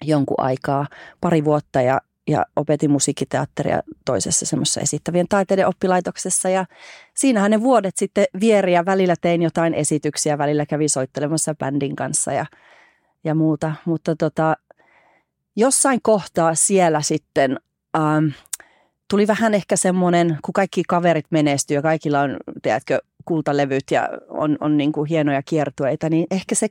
jonkun 0.03 0.39
aikaa, 0.39 0.87
pari 1.21 1.45
vuotta 1.45 1.81
ja, 1.81 2.01
ja 2.27 2.45
opetin 2.55 2.91
musiikkiteatteria 2.91 3.79
toisessa 4.05 4.45
semmoisessa 4.45 4.81
esittävien 4.81 5.27
taiteiden 5.29 5.67
oppilaitoksessa 5.67 6.49
ja 6.49 6.65
siinähän 7.13 7.51
ne 7.51 7.61
vuodet 7.61 7.97
sitten 7.97 8.25
vieri 8.39 8.73
ja 8.73 8.85
välillä 8.85 9.15
tein 9.21 9.41
jotain 9.41 9.73
esityksiä, 9.73 10.37
välillä 10.37 10.65
kävin 10.65 10.89
soittelemassa 10.89 11.55
bändin 11.55 11.95
kanssa 11.95 12.33
ja, 12.33 12.45
ja 13.23 13.35
muuta, 13.35 13.73
mutta 13.85 14.15
tota, 14.15 14.55
jossain 15.55 15.99
kohtaa 16.01 16.55
siellä 16.55 17.01
sitten 17.01 17.59
ähm, 17.97 18.27
tuli 19.09 19.27
vähän 19.27 19.53
ehkä 19.53 19.75
semmoinen, 19.75 20.37
kun 20.45 20.53
kaikki 20.53 20.83
kaverit 20.87 21.25
menestyy 21.29 21.75
ja 21.75 21.81
kaikilla 21.81 22.21
on, 22.21 22.37
tiedätkö, 22.61 22.99
kultalevyt 23.25 23.91
ja 23.91 24.09
on, 24.29 24.57
on 24.59 24.77
niin 24.77 24.91
kuin 24.91 25.09
hienoja 25.09 25.41
kiertueita, 25.43 26.09
niin 26.09 26.27
ehkä 26.31 26.55
se 26.55 26.67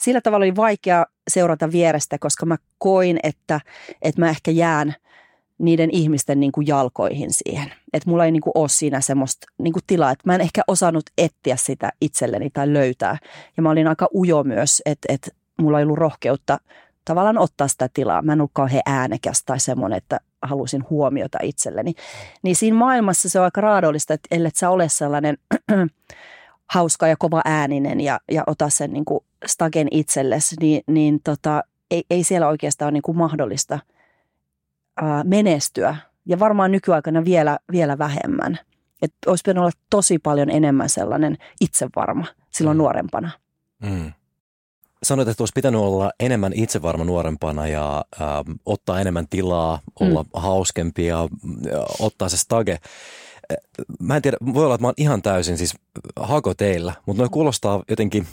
sillä 0.00 0.20
tavalla 0.20 0.44
oli 0.44 0.56
vaikea 0.56 1.06
seurata 1.28 1.72
vierestä, 1.72 2.18
koska 2.18 2.46
mä 2.46 2.56
koin, 2.78 3.18
että, 3.22 3.60
että 4.02 4.20
mä 4.20 4.28
ehkä 4.28 4.50
jään 4.50 4.94
niiden 5.58 5.90
ihmisten 5.92 6.40
niin 6.40 6.52
kuin 6.52 6.66
jalkoihin 6.66 7.32
siihen. 7.32 7.72
Että 7.92 8.10
mulla 8.10 8.24
ei 8.24 8.32
niin 8.32 8.40
kuin 8.40 8.52
ole 8.54 8.68
siinä 8.68 9.00
semmoista 9.00 9.46
niin 9.58 9.72
kuin 9.72 9.82
tilaa, 9.86 10.10
että 10.10 10.22
mä 10.26 10.34
en 10.34 10.40
ehkä 10.40 10.62
osannut 10.66 11.04
etsiä 11.18 11.56
sitä 11.56 11.92
itselleni 12.00 12.50
tai 12.50 12.72
löytää. 12.72 13.18
Ja 13.56 13.62
mä 13.62 13.70
olin 13.70 13.88
aika 13.88 14.08
ujo 14.14 14.44
myös, 14.44 14.82
että, 14.86 15.12
että 15.12 15.30
mulla 15.60 15.78
ei 15.78 15.84
ollut 15.84 15.98
rohkeutta 15.98 16.58
tavallaan 17.04 17.38
ottaa 17.38 17.68
sitä 17.68 17.88
tilaa. 17.94 18.22
Mä 18.22 18.32
en 18.32 18.40
ollut 18.40 18.50
kauhean 18.54 18.82
äänekäs 18.86 19.42
tai 19.46 19.60
semmoinen, 19.60 19.96
että 19.96 20.20
halusin 20.42 20.84
huomiota 20.90 21.38
itselleni. 21.42 21.94
Niin 22.42 22.56
siinä 22.56 22.76
maailmassa 22.76 23.28
se 23.28 23.38
on 23.38 23.44
aika 23.44 23.60
raadollista, 23.60 24.14
että 24.14 24.28
ellei 24.30 24.50
sä 24.54 24.70
ole 24.70 24.88
sellainen 24.88 25.38
hauska 26.74 27.06
ja 27.06 27.16
kova 27.16 27.42
ääninen 27.44 28.00
ja, 28.00 28.20
ja 28.30 28.44
ota 28.46 28.68
sen 28.68 28.92
niin 28.92 29.04
kuin 29.04 29.20
stagen 29.46 29.88
itsellesi, 29.90 30.56
niin, 30.60 30.82
niin 30.86 31.20
tota, 31.24 31.62
ei, 31.90 32.04
ei 32.10 32.24
siellä 32.24 32.48
oikeastaan 32.48 32.86
ole 32.86 32.92
niin 32.92 33.02
kuin 33.02 33.18
mahdollista 33.18 33.78
ää, 35.02 35.24
menestyä. 35.24 35.96
Ja 36.26 36.38
varmaan 36.38 36.72
nykyaikana 36.72 37.24
vielä, 37.24 37.58
vielä 37.72 37.98
vähemmän. 37.98 38.58
Että 39.02 39.30
olisi 39.30 39.42
pitänyt 39.42 39.60
olla 39.60 39.70
tosi 39.90 40.18
paljon 40.18 40.50
enemmän 40.50 40.88
sellainen 40.88 41.38
itsevarma 41.60 42.26
silloin 42.50 42.76
mm. 42.76 42.78
nuorempana. 42.78 43.30
Mm. 43.82 44.12
Sanoit, 45.04 45.28
että 45.28 45.42
olisi 45.42 45.52
pitänyt 45.54 45.80
olla 45.80 46.12
enemmän 46.20 46.52
itsevarma 46.54 47.04
nuorempana 47.04 47.66
ja 47.66 48.04
äh, 48.20 48.28
ottaa 48.66 49.00
enemmän 49.00 49.28
tilaa, 49.28 49.80
olla 50.00 50.22
mm. 50.22 50.30
hauskempi 50.34 51.06
ja, 51.06 51.28
ja 51.70 51.86
ottaa 51.98 52.28
se 52.28 52.36
stage. 52.36 52.78
Mä 54.00 54.16
en 54.16 54.22
tiedä, 54.22 54.36
voi 54.54 54.64
olla, 54.64 54.74
että 54.74 54.82
mä 54.82 54.88
oon 54.88 54.94
ihan 54.96 55.22
täysin 55.22 55.58
siis 55.58 55.74
hako 56.16 56.54
teillä, 56.54 56.92
mutta 57.06 57.22
noi 57.22 57.28
kuulostaa 57.28 57.82
jotenkin, 57.90 58.26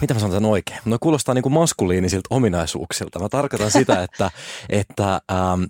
mitä 0.00 0.14
mä 0.14 0.20
sanon 0.20 0.44
oikein, 0.44 0.78
no 0.84 0.98
kuulostaa 1.00 1.34
niin 1.34 1.42
kuin 1.42 1.52
maskuliinisilta 1.52 2.26
ominaisuuksilta. 2.30 3.18
Mä 3.18 3.28
tarkoitan 3.28 3.70
sitä, 3.70 4.02
että, 4.02 4.30
että 4.68 5.20
ähm, 5.32 5.62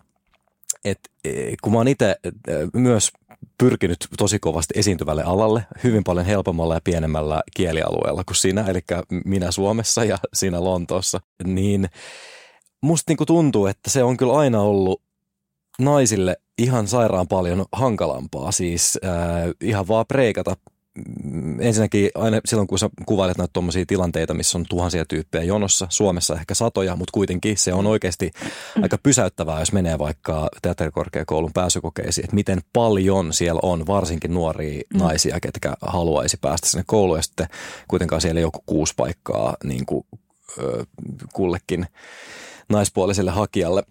et, 0.84 0.98
e, 1.24 1.54
kun 1.62 1.72
mä 1.72 1.78
oon 1.78 1.88
itse 1.88 2.16
e, 2.24 2.30
myös 2.72 3.12
pyrkinyt 3.58 3.98
tosi 4.18 4.38
kovasti 4.38 4.74
esiintyvälle 4.76 5.22
alalle 5.22 5.66
hyvin 5.84 6.04
paljon 6.04 6.26
helpommalla 6.26 6.74
ja 6.74 6.80
pienemmällä 6.84 7.42
kielialueella 7.56 8.24
kuin 8.24 8.36
sinä, 8.36 8.64
eli 8.68 8.80
minä 9.24 9.50
Suomessa 9.50 10.04
ja 10.04 10.18
sinä 10.34 10.64
Lontoossa, 10.64 11.20
niin 11.44 11.88
musta 12.82 13.12
niin 13.12 13.26
tuntuu, 13.26 13.66
että 13.66 13.90
se 13.90 14.02
on 14.02 14.16
kyllä 14.16 14.38
aina 14.38 14.60
ollut 14.60 15.02
naisille 15.78 16.36
ihan 16.58 16.88
sairaan 16.88 17.28
paljon 17.28 17.64
hankalampaa, 17.72 18.52
siis 18.52 18.98
äh, 19.04 19.10
ihan 19.60 19.88
vaan 19.88 20.06
preikata 20.08 20.56
ensinnäkin 21.60 22.10
aina 22.14 22.40
silloin, 22.44 22.68
kun 22.68 22.78
sä 22.78 22.90
kuvailet 23.06 23.38
näitä 23.38 23.52
tuommoisia 23.52 23.86
tilanteita, 23.86 24.34
missä 24.34 24.58
on 24.58 24.64
tuhansia 24.68 25.04
tyyppejä 25.04 25.44
jonossa, 25.44 25.86
Suomessa 25.90 26.34
ehkä 26.34 26.54
satoja, 26.54 26.96
mutta 26.96 27.12
kuitenkin 27.12 27.56
se 27.56 27.72
on 27.72 27.86
oikeasti 27.86 28.30
aika 28.82 28.98
pysäyttävää, 29.02 29.58
jos 29.58 29.72
menee 29.72 29.98
vaikka 29.98 30.48
teatterikorkeakoulun 30.62 31.52
pääsykokeisiin, 31.54 32.24
että 32.24 32.34
miten 32.34 32.60
paljon 32.72 33.32
siellä 33.32 33.60
on 33.62 33.86
varsinkin 33.86 34.34
nuoria 34.34 34.82
mm. 34.94 35.00
naisia, 35.00 35.40
ketkä 35.40 35.74
haluaisi 35.80 36.36
päästä 36.40 36.66
sinne 36.66 36.84
kouluun 36.86 37.18
ja 37.18 37.22
sitten 37.22 37.46
kuitenkaan 37.88 38.20
siellä 38.20 38.40
joku 38.40 38.62
kuusi 38.66 38.94
paikkaa 38.96 39.56
niin 39.64 39.86
kuin, 39.86 40.06
kullekin 41.32 41.86
naispuoliselle 42.68 43.30
hakijalle. 43.30 43.82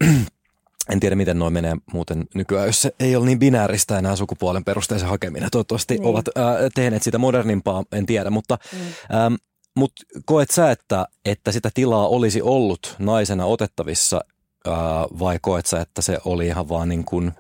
En 0.89 0.99
tiedä, 0.99 1.15
miten 1.15 1.39
noin 1.39 1.53
menee 1.53 1.75
muuten 1.93 2.25
nykyään, 2.33 2.67
jos 2.67 2.81
se 2.81 2.95
ei 2.99 3.15
ole 3.15 3.25
niin 3.25 3.39
binääristä 3.39 3.97
enää 3.99 4.15
sukupuolen 4.15 4.63
perusteisen 4.63 5.09
hakeminen. 5.09 5.49
Toivottavasti 5.51 5.97
niin. 5.97 6.07
ovat 6.07 6.25
äh, 6.37 6.43
tehneet 6.75 7.03
sitä 7.03 7.17
modernimpaa, 7.17 7.83
en 7.91 8.05
tiedä, 8.05 8.29
mutta 8.29 8.57
mm. 8.73 8.79
ähm, 9.15 9.33
mut 9.75 9.91
koet 10.25 10.51
sä, 10.51 10.71
että, 10.71 11.07
että 11.25 11.51
sitä 11.51 11.69
tilaa 11.73 12.07
olisi 12.07 12.41
ollut 12.41 12.95
naisena 12.99 13.45
otettavissa 13.45 14.21
äh, 14.67 14.73
vai 15.19 15.39
koet 15.41 15.65
sä, 15.65 15.81
että 15.81 16.01
se 16.01 16.17
oli 16.25 16.47
ihan 16.47 16.69
vaan 16.69 16.89
niin 16.89 17.05
kuin 17.05 17.31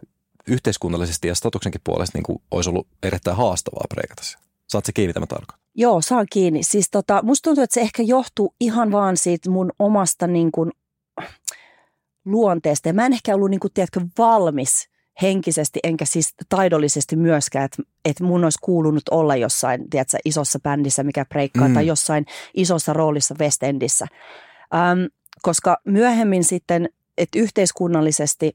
yhteiskunnallisesti 0.47 1.27
ja 1.27 1.35
statuksenkin 1.35 1.81
puolesta 1.83 2.17
niin 2.17 2.23
kuin 2.23 2.41
olisi 2.51 2.69
ollut 2.69 2.87
erittäin 3.03 3.37
haastavaa 3.37 3.85
preikata 3.89 4.23
se? 4.23 4.37
Saat 4.67 4.85
se 4.85 4.91
kiinni 4.93 5.13
tämä 5.13 5.27
tarkoittaa? 5.27 5.65
Joo, 5.75 6.01
saa 6.01 6.25
kiinni. 6.31 6.63
Siis 6.63 6.89
tota, 6.91 7.21
musta 7.23 7.43
tuntuu, 7.43 7.63
että 7.63 7.73
se 7.73 7.81
ehkä 7.81 8.03
johtuu 8.03 8.55
ihan 8.59 8.91
vaan 8.91 9.17
siitä 9.17 9.49
mun 9.49 9.71
omasta 9.79 10.27
niin 10.27 10.51
kuin 10.51 10.71
luonteesta. 12.25 12.89
Ja 12.89 12.93
mä 12.93 13.05
en 13.05 13.13
ehkä 13.13 13.35
ollut, 13.35 13.49
niin 13.49 13.59
kuin, 13.59 13.73
tiedätkö, 13.73 14.01
valmis 14.17 14.89
henkisesti 15.21 15.79
enkä 15.83 16.05
siis 16.05 16.33
taidollisesti 16.49 17.15
myöskään, 17.15 17.65
että, 17.65 17.83
että 18.05 18.23
mun 18.23 18.43
olisi 18.43 18.59
kuulunut 18.61 19.09
olla 19.11 19.35
jossain 19.35 19.89
tiedätkö, 19.89 20.17
isossa 20.25 20.59
bändissä, 20.59 21.03
mikä 21.03 21.25
breikkaa, 21.25 21.67
mm. 21.67 21.73
tai 21.73 21.87
jossain 21.87 22.25
isossa 22.53 22.93
roolissa 22.93 23.35
West 23.39 23.63
Endissä. 23.63 24.07
Ähm, 24.75 24.99
koska 25.41 25.77
myöhemmin 25.85 26.43
sitten, 26.43 26.89
että 27.17 27.39
yhteiskunnallisesti 27.39 28.53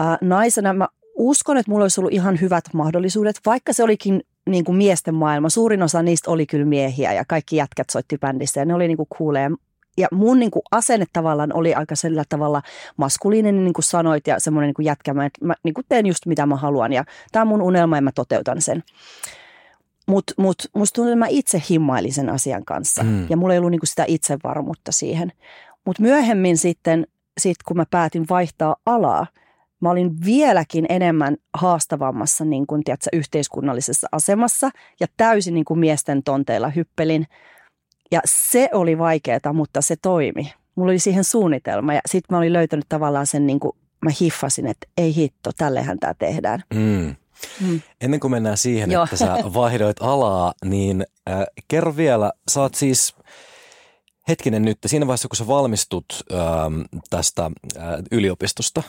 äh, 0.00 0.18
naisena 0.20 0.72
mä 0.72 0.88
uskon, 1.14 1.56
että 1.56 1.70
mulla 1.70 1.84
olisi 1.84 2.00
ollut 2.00 2.12
ihan 2.12 2.40
hyvät 2.40 2.64
mahdollisuudet, 2.72 3.40
vaikka 3.46 3.72
se 3.72 3.84
olikin 3.84 4.20
niin 4.50 4.64
kuin 4.64 4.76
miesten 4.76 5.14
maailma. 5.14 5.48
Suurin 5.48 5.82
osa 5.82 6.02
niistä 6.02 6.30
oli 6.30 6.46
kyllä 6.46 6.64
miehiä 6.64 7.12
ja 7.12 7.24
kaikki 7.28 7.56
jätkät 7.56 7.90
soitti 7.90 8.18
bändissä 8.18 8.60
ja 8.60 8.64
ne 8.64 8.74
oli 8.74 8.88
niin 8.88 8.96
kuin 8.96 9.08
kuulee 9.18 9.50
ja 9.96 10.08
mun 10.12 10.38
niin 10.38 10.50
kuin 10.50 10.62
asenne 10.70 11.04
tavallaan 11.12 11.52
oli 11.52 11.74
aika 11.74 11.96
sillä 11.96 12.24
tavalla 12.28 12.62
maskuliininen, 12.96 13.64
niin 13.64 13.72
kuin 13.72 13.84
sanoit, 13.84 14.26
ja 14.26 14.40
semmoinen 14.40 14.68
niin 14.68 14.74
kuin 14.74 14.86
jätkämä, 14.86 15.26
että 15.26 15.44
mä 15.44 15.54
niin 15.62 15.74
kuin 15.74 15.84
teen 15.88 16.06
just 16.06 16.26
mitä 16.26 16.46
mä 16.46 16.56
haluan, 16.56 16.92
ja 16.92 17.04
tämä 17.32 17.40
on 17.40 17.48
mun 17.48 17.62
unelma, 17.62 17.96
ja 17.96 18.02
mä 18.02 18.12
toteutan 18.14 18.60
sen. 18.60 18.82
Mutta 20.06 20.34
mut, 20.36 20.56
musta 20.74 20.94
tuntuu, 20.94 21.12
että 21.12 21.18
mä 21.18 21.26
itse 21.28 21.62
himmailin 21.70 22.12
sen 22.12 22.28
asian 22.28 22.64
kanssa, 22.64 23.02
mm. 23.02 23.26
ja 23.30 23.36
mulla 23.36 23.54
ei 23.54 23.58
ollut 23.58 23.70
niin 23.70 23.80
kuin 23.80 23.88
sitä 23.88 24.04
itsevarmuutta 24.08 24.92
siihen. 24.92 25.32
Mutta 25.84 26.02
myöhemmin 26.02 26.58
sitten, 26.58 27.06
sit 27.40 27.56
kun 27.62 27.76
mä 27.76 27.86
päätin 27.90 28.26
vaihtaa 28.30 28.76
alaa, 28.86 29.26
mä 29.80 29.90
olin 29.90 30.24
vieläkin 30.24 30.86
enemmän 30.88 31.36
haastavammassa 31.54 32.44
niin 32.44 32.66
kuin, 32.66 32.84
tiedätkö, 32.84 33.08
yhteiskunnallisessa 33.12 34.08
asemassa, 34.12 34.70
ja 35.00 35.06
täysin 35.16 35.54
niin 35.54 35.64
kuin 35.64 35.80
miesten 35.80 36.22
tonteilla 36.22 36.68
hyppelin– 36.68 37.26
ja 38.10 38.20
se 38.24 38.68
oli 38.72 38.98
vaikeaa, 38.98 39.52
mutta 39.52 39.82
se 39.82 39.96
toimi. 40.02 40.52
Mulla 40.74 40.90
oli 40.90 40.98
siihen 40.98 41.24
suunnitelma 41.24 41.94
ja 41.94 42.00
sitten 42.06 42.34
mä 42.34 42.38
olin 42.38 42.52
löytänyt 42.52 42.86
tavallaan 42.88 43.26
sen, 43.26 43.46
niin 43.46 43.60
kuin 43.60 43.72
mä 44.04 44.10
hiffasin, 44.20 44.66
että 44.66 44.86
ei 44.96 45.14
hitto, 45.14 45.50
tällehän 45.56 45.98
tämä 45.98 46.14
tehdään. 46.14 46.64
Mm. 46.74 47.14
Mm. 47.60 47.80
Ennen 48.00 48.20
kuin 48.20 48.30
mennään 48.30 48.56
siihen, 48.56 48.90
Joo. 48.90 49.04
että 49.04 49.16
sä 49.16 49.36
vaihdoit 49.54 49.96
alaa, 50.00 50.54
niin 50.64 51.04
äh, 51.30 51.44
kerro 51.68 51.96
vielä, 51.96 52.32
sä 52.50 52.60
oot 52.60 52.74
siis 52.74 53.16
hetkinen 54.28 54.62
nyt, 54.62 54.78
siinä 54.86 55.06
vaiheessa 55.06 55.28
kun 55.28 55.36
sä 55.36 55.46
valmistut 55.46 56.04
äh, 56.32 56.38
tästä 57.10 57.50
äh, 57.76 57.84
yliopistosta, 58.12 58.82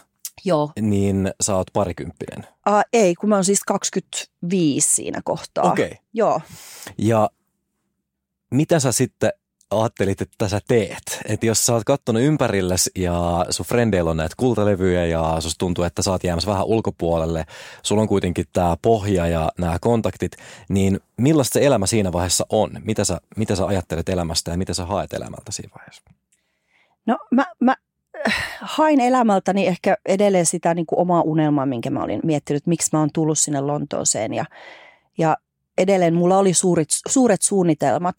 Joo. 0.46 0.72
niin 0.82 1.34
sä 1.42 1.56
oot 1.56 1.68
parikymppinen. 1.74 2.48
Uh, 2.70 2.82
ei, 2.94 3.16
kun 3.16 3.30
mä 3.30 3.36
oon 3.36 3.46
siis 3.46 3.64
25 3.64 4.96
siinä 4.96 5.22
kohtaa. 5.24 5.72
Okei. 5.72 5.86
Okay. 5.86 5.98
Joo. 6.14 6.42
Ja 6.98 7.30
mitä 8.56 8.80
sä 8.80 8.92
sitten 8.92 9.32
ajattelit, 9.72 10.22
että 10.22 10.48
sä 10.48 10.60
teet? 10.68 11.22
Että 11.26 11.46
jos 11.46 11.66
sä 11.66 11.74
oot 11.74 11.84
kattonut 11.84 12.22
ympärilles 12.22 12.92
ja 12.96 13.46
sun 13.50 13.66
frendeillä 13.66 14.12
on 14.12 14.18
näitä 14.18 14.36
kultalevyjä 14.38 15.06
ja 15.06 15.36
sus 15.40 15.58
tuntuu, 15.58 15.84
että 15.84 16.02
sä 16.02 16.12
oot 16.12 16.24
jäämässä 16.24 16.52
vähän 16.52 16.66
ulkopuolelle, 16.66 17.46
sulla 17.84 18.02
on 18.02 18.08
kuitenkin 18.08 18.46
tämä 18.54 18.78
pohja 18.82 19.28
ja 19.28 19.52
nämä 19.58 19.78
kontaktit, 19.82 20.32
niin 20.70 21.00
millaista 21.18 21.54
se 21.54 21.66
elämä 21.66 21.86
siinä 21.86 22.12
vaiheessa 22.12 22.46
on? 22.50 22.72
Mitä 22.84 23.06
sä, 23.06 23.22
mitä 23.38 23.56
sä 23.56 23.66
ajattelet 23.66 24.10
elämästä 24.10 24.52
ja 24.52 24.58
mitä 24.58 24.74
sä 24.74 24.86
haet 24.86 25.14
elämältä 25.14 25.52
siinä 25.52 25.72
vaiheessa? 25.78 26.04
No 27.06 27.18
mä, 27.32 27.46
mä 27.60 27.76
äh, 28.28 28.60
hain 28.62 29.00
elämältäni 29.00 29.68
ehkä 29.68 29.98
edelleen 30.06 30.46
sitä 30.46 30.74
niin 30.74 30.86
kuin 30.86 31.00
omaa 31.00 31.22
unelmaa, 31.22 31.66
minkä 31.66 31.90
mä 31.90 32.04
olin 32.04 32.20
miettinyt, 32.24 32.68
miksi 32.68 32.90
mä 32.94 33.00
oon 33.00 33.10
tullut 33.14 33.40
sinne 33.40 33.62
Lontooseen 33.62 34.34
ja, 34.34 34.46
ja 35.18 35.38
edelleen 35.78 36.14
mulla 36.14 36.38
oli 36.38 36.54
suuret, 36.54 36.88
suuret 37.10 37.42
suunnitelmat, 37.42 38.16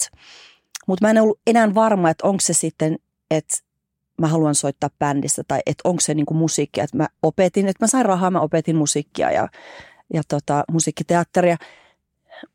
mutta 0.87 1.07
mä 1.07 1.11
en 1.11 1.23
ollut 1.23 1.40
enää 1.47 1.75
varma, 1.75 2.11
että 2.11 2.27
onko 2.27 2.40
se 2.40 2.53
sitten, 2.53 2.99
että 3.31 3.57
mä 4.21 4.29
haluan 4.29 4.55
soittaa 4.55 4.90
bändissä 4.99 5.42
tai 5.49 5.61
että 5.66 5.88
onko 5.88 6.01
se 6.01 6.14
niinku 6.14 6.35
musiikkia. 6.35 6.85
Että 6.85 6.97
mä 6.97 7.09
opetin, 7.23 7.69
että 7.69 7.85
mä 7.85 7.88
sain 7.88 8.07
rahaa, 8.07 8.31
mä 8.31 8.40
opetin 8.40 8.77
musiikkia 8.77 9.31
ja, 9.31 9.49
ja 10.14 10.23
tota, 10.29 10.64
musiikkiteatteria. 10.73 11.57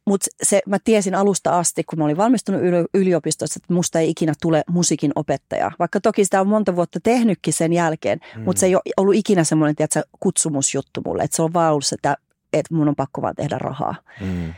Mutta 0.06 0.28
se, 0.44 0.62
mä 0.68 0.78
tiesin 0.84 1.16
alusta 1.16 1.60
asti, 1.60 1.84
kun 1.84 2.00
mä 2.00 2.06
olin 2.06 2.18
valmistunut 2.18 2.62
yliopistossa, 2.94 3.60
että 3.64 3.74
musta 3.74 4.00
ei 4.00 4.10
ikinä 4.10 4.34
tule 4.42 4.64
musiikin 4.70 5.12
opettaja. 5.16 5.72
Vaikka 5.80 6.02
toki 6.02 6.24
sitä 6.24 6.42
on 6.42 6.48
monta 6.48 6.76
vuotta 6.76 7.00
tehnytkin 7.04 7.54
sen 7.54 7.74
jälkeen, 7.74 8.20
mm. 8.36 8.44
mutta 8.44 8.60
se 8.60 8.66
ei 8.66 8.76
ole 8.76 8.82
ollut 8.98 9.16
ikinä 9.16 9.44
semmoinen 9.44 9.76
tiedätkö, 9.76 10.02
kutsumusjuttu 10.20 11.02
mulle. 11.06 11.24
Että 11.24 11.36
se 11.36 11.42
on 11.42 11.54
vaan 11.54 11.72
ollut 11.72 11.86
sitä, 11.86 12.18
että 12.54 12.76
mun 12.76 12.88
on 12.88 12.96
pakko 12.96 13.22
vaan 13.22 13.36
tehdä 13.36 13.58
rahaa. 13.58 13.96
Mm. 14.22 14.54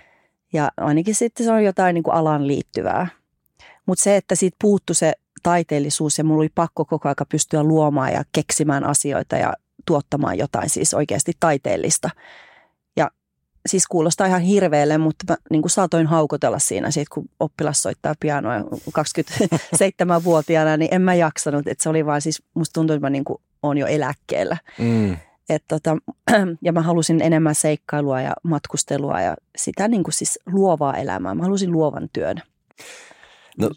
Ja 0.53 0.71
ainakin 0.77 1.15
sitten 1.15 1.45
se 1.45 1.51
on 1.51 1.63
jotain 1.63 1.93
niin 1.93 2.03
kuin 2.03 2.13
alaan 2.13 2.47
liittyvää. 2.47 3.07
Mutta 3.85 4.03
se, 4.03 4.15
että 4.15 4.35
siitä 4.35 4.57
puuttu 4.61 4.93
se 4.93 5.13
taiteellisuus 5.43 6.17
ja 6.17 6.23
mulla 6.23 6.41
oli 6.41 6.49
pakko 6.55 6.85
koko 6.85 7.09
aika 7.09 7.25
pystyä 7.25 7.63
luomaan 7.63 8.13
ja 8.13 8.23
keksimään 8.31 8.83
asioita 8.83 9.37
ja 9.37 9.53
tuottamaan 9.85 10.37
jotain 10.37 10.69
siis 10.69 10.93
oikeasti 10.93 11.31
taiteellista. 11.39 12.09
Ja 12.95 13.11
siis 13.65 13.87
kuulostaa 13.87 14.27
ihan 14.27 14.41
hirveelle, 14.41 14.97
mutta 14.97 15.25
mä 15.29 15.35
niin 15.49 15.61
kuin 15.61 15.69
saatoin 15.69 16.07
haukotella 16.07 16.59
siinä 16.59 16.91
siitä, 16.91 17.13
kun 17.13 17.29
oppilas 17.39 17.81
soittaa 17.81 18.13
pianoa 18.19 18.59
27-vuotiaana, 18.59 20.77
niin 20.77 20.93
en 20.93 21.01
mä 21.01 21.13
jaksanut. 21.13 21.67
Että 21.67 21.83
se 21.83 21.89
oli 21.89 22.05
vaan 22.05 22.21
siis, 22.21 22.43
musta 22.53 22.73
tuntuu, 22.73 22.93
että 22.93 23.05
mä 23.05 23.09
niin 23.09 23.23
kuin 23.23 23.41
on 23.63 23.77
jo 23.77 23.87
eläkkeellä. 23.87 24.57
Mm. 24.79 25.17
Et 25.49 25.63
tota, 25.67 25.97
ja 26.61 26.71
mä 26.71 26.81
halusin 26.81 27.21
enemmän 27.21 27.55
seikkailua 27.55 28.21
ja 28.21 28.33
matkustelua 28.43 29.21
ja 29.21 29.35
sitä 29.55 29.87
niin 29.87 30.03
kuin 30.03 30.13
siis 30.13 30.39
luovaa 30.45 30.97
elämää. 30.97 31.35
Mä 31.35 31.43
halusin 31.43 31.71
luovan 31.71 32.09
työn. 32.13 32.41
No, 33.57 33.69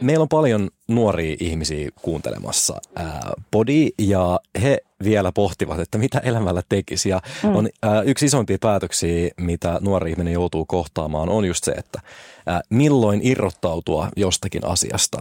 meillä 0.00 0.22
on 0.22 0.28
paljon 0.28 0.70
nuoria 0.88 1.36
ihmisiä 1.40 1.90
kuuntelemassa 2.02 2.80
ää, 2.96 3.32
podi 3.50 3.90
ja 3.98 4.40
he 4.62 4.78
vielä 5.04 5.32
pohtivat, 5.32 5.80
että 5.80 5.98
mitä 5.98 6.18
elämällä 6.18 6.62
tekisi. 6.68 7.08
Ja 7.08 7.20
mm. 7.42 7.56
on, 7.56 7.68
ää, 7.82 8.02
yksi 8.02 8.26
isompia 8.26 8.58
päätöksiä, 8.60 9.30
mitä 9.40 9.78
nuori 9.80 10.10
ihminen 10.10 10.32
joutuu 10.32 10.64
kohtaamaan, 10.64 11.28
on 11.28 11.44
just 11.44 11.64
se, 11.64 11.72
että 11.72 12.00
ää, 12.46 12.60
milloin 12.70 13.20
irrottautua 13.22 14.08
jostakin 14.16 14.66
asiasta. 14.66 15.18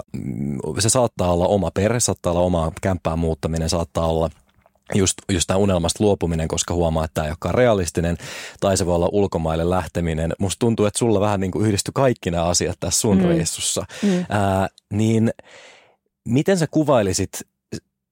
Se 0.79 0.89
saattaa 0.89 1.33
olla 1.33 1.47
oma 1.47 1.71
perhe, 1.71 1.99
saattaa 1.99 2.31
olla 2.31 2.41
oma 2.41 2.71
kämppään 2.81 3.19
muuttaminen, 3.19 3.69
saattaa 3.69 4.07
olla– 4.07 4.29
just, 4.93 5.13
just 5.31 5.47
tämä 5.47 5.57
unelmasta 5.57 6.03
luopuminen, 6.03 6.47
koska 6.47 6.73
huomaa, 6.73 7.05
että 7.05 7.13
tämä 7.13 7.25
ei 7.25 7.31
olekaan 7.31 7.55
realistinen, 7.55 8.17
tai 8.59 8.77
se 8.77 8.85
voi 8.85 8.95
olla 8.95 9.09
ulkomaille 9.11 9.69
lähteminen. 9.69 10.33
Musta 10.39 10.59
tuntuu, 10.59 10.85
että 10.85 10.99
sulla 10.99 11.19
vähän 11.19 11.39
niin 11.39 11.51
kuin 11.51 11.65
yhdistyi 11.65 11.91
kaikki 11.93 12.31
nämä 12.31 12.45
asiat 12.45 12.79
tässä 12.79 13.01
sun 13.01 13.17
mm. 13.17 13.23
reissussa. 13.27 13.85
Mm. 14.03 14.25
Ää, 14.29 14.67
niin 14.93 15.31
miten 16.25 16.57
sä 16.57 16.67
kuvailisit 16.67 17.31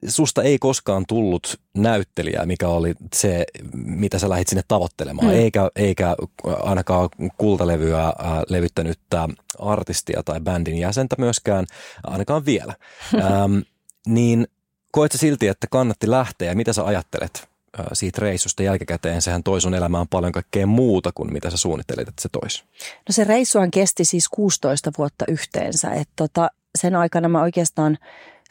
susta 0.07 0.43
ei 0.43 0.59
koskaan 0.59 1.05
tullut 1.07 1.59
näyttelijää, 1.77 2.45
mikä 2.45 2.67
oli 2.67 2.93
se, 3.15 3.45
mitä 3.73 4.19
sä 4.19 4.29
lähdit 4.29 4.47
sinne 4.47 4.63
tavoittelemaan, 4.67 5.27
mm. 5.27 5.33
eikä, 5.33 5.69
eikä 5.75 6.15
ainakaan 6.43 7.09
kultalevyä 7.37 8.03
äh, 8.03 8.13
levyttänyttä 8.49 9.29
artistia 9.59 10.23
tai 10.25 10.39
bändin 10.39 10.77
jäsentä 10.77 11.15
myöskään, 11.19 11.65
ainakaan 12.03 12.45
vielä. 12.45 12.73
ähm, 13.15 13.57
niin 14.07 14.47
koet 14.93 15.11
sä 15.11 15.17
silti, 15.17 15.47
että 15.47 15.67
kannatti 15.67 16.09
lähteä 16.09 16.51
ja 16.51 16.55
mitä 16.55 16.73
sä 16.73 16.85
ajattelet 16.85 17.49
siitä 17.93 18.21
reissusta 18.21 18.63
jälkikäteen? 18.63 19.21
Sehän 19.21 19.43
toi 19.43 19.61
sun 19.61 19.73
elämään 19.73 20.07
paljon 20.07 20.31
kaikkea 20.31 20.67
muuta 20.67 21.11
kuin 21.15 21.33
mitä 21.33 21.49
sä 21.49 21.57
suunnittelit, 21.57 22.07
että 22.07 22.21
se 22.21 22.29
toisi. 22.29 22.63
No 22.79 23.11
se 23.11 23.23
reissuhan 23.23 23.71
kesti 23.71 24.05
siis 24.05 24.29
16 24.29 24.91
vuotta 24.97 25.25
yhteensä, 25.27 25.91
että 25.91 26.13
tota, 26.15 26.49
sen 26.77 26.95
aikana 26.95 27.29
mä 27.29 27.41
oikeastaan 27.41 27.97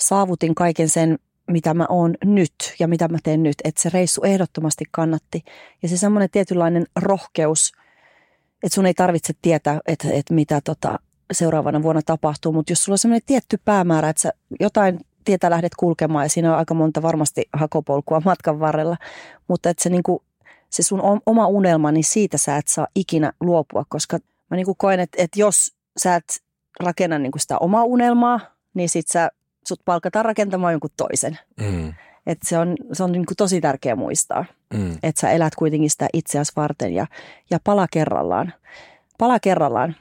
saavutin 0.00 0.54
kaiken 0.54 0.88
sen, 0.88 1.18
mitä 1.50 1.74
mä 1.74 1.86
oon 1.88 2.14
nyt 2.24 2.54
ja 2.78 2.88
mitä 2.88 3.08
mä 3.08 3.18
teen 3.22 3.42
nyt. 3.42 3.56
Että 3.64 3.82
se 3.82 3.90
reissu 3.94 4.22
ehdottomasti 4.22 4.84
kannatti. 4.90 5.44
Ja 5.82 5.88
se 5.88 5.96
semmoinen 5.96 6.30
tietynlainen 6.30 6.86
rohkeus, 6.96 7.72
että 8.62 8.74
sun 8.74 8.86
ei 8.86 8.94
tarvitse 8.94 9.32
tietää, 9.42 9.80
että, 9.86 10.08
että 10.12 10.34
mitä 10.34 10.60
tota 10.64 10.98
seuraavana 11.32 11.82
vuonna 11.82 12.02
tapahtuu. 12.06 12.52
Mutta 12.52 12.72
jos 12.72 12.84
sulla 12.84 12.94
on 12.94 12.98
semmoinen 12.98 13.26
tietty 13.26 13.58
päämäärä, 13.64 14.08
että 14.08 14.22
sä 14.22 14.32
jotain 14.60 15.00
tietä 15.24 15.50
lähdet 15.50 15.72
kulkemaan 15.74 16.24
ja 16.24 16.28
siinä 16.28 16.52
on 16.52 16.58
aika 16.58 16.74
monta 16.74 17.02
varmasti 17.02 17.48
hakopolkua 17.52 18.22
matkan 18.24 18.60
varrella. 18.60 18.96
Mutta 19.48 19.70
että 19.70 19.82
se, 19.82 19.90
niinku, 19.90 20.22
se 20.70 20.82
sun 20.82 21.02
oma 21.26 21.46
unelma, 21.46 21.92
niin 21.92 22.04
siitä 22.04 22.38
sä 22.38 22.56
et 22.56 22.68
saa 22.68 22.86
ikinä 22.94 23.32
luopua, 23.40 23.84
koska 23.88 24.18
mä 24.50 24.56
niinku 24.56 24.74
koen, 24.74 25.00
että, 25.00 25.22
että 25.22 25.40
jos 25.40 25.74
sä 25.96 26.14
et 26.14 26.42
rakenna 26.80 27.18
niinku 27.18 27.38
sitä 27.38 27.58
omaa 27.58 27.84
unelmaa, 27.84 28.40
niin 28.74 28.88
sit 28.88 29.08
sä 29.08 29.30
sut 29.68 29.80
palkataan 29.84 30.24
rakentamaan 30.24 30.72
jonkun 30.72 30.90
toisen. 30.96 31.38
Mm. 31.60 31.94
Et 32.26 32.38
se 32.44 32.58
on, 32.58 32.76
se 32.92 33.02
on 33.02 33.12
niin 33.12 33.26
kuin 33.26 33.36
tosi 33.36 33.60
tärkeä 33.60 33.96
muistaa, 33.96 34.44
mm. 34.74 34.92
että 35.02 35.20
sä 35.20 35.30
elät 35.30 35.54
kuitenkin 35.54 35.90
sitä 35.90 36.08
itseäsi 36.12 36.52
varten 36.56 36.94
ja, 36.94 37.06
ja 37.50 37.58
pala 37.64 37.86
kerrallaan. 37.92 38.54
Pala 39.18 39.40
kerrallaan. 39.40 39.96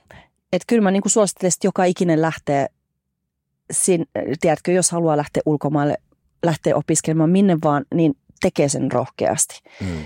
Että 0.54 0.66
kyllä 0.68 0.82
mä 0.82 0.92
niin 0.92 1.02
kuin 1.02 1.12
suosittelen, 1.12 1.52
että 1.56 1.68
joka 1.68 1.84
ikinen 1.84 2.22
lähtee, 2.22 2.68
sin, 3.72 4.06
tiedätkö, 4.42 4.72
jos 4.72 4.92
haluaa 4.92 5.18
lähteä 5.18 5.42
ulkomaille, 5.46 5.98
lähteä 6.46 6.76
opiskelemaan 6.76 7.30
minne 7.30 7.58
vaan, 7.64 7.86
niin 7.94 8.18
tekee 8.42 8.70
sen 8.70 8.92
rohkeasti. 8.92 9.62
Mm. 9.82 10.04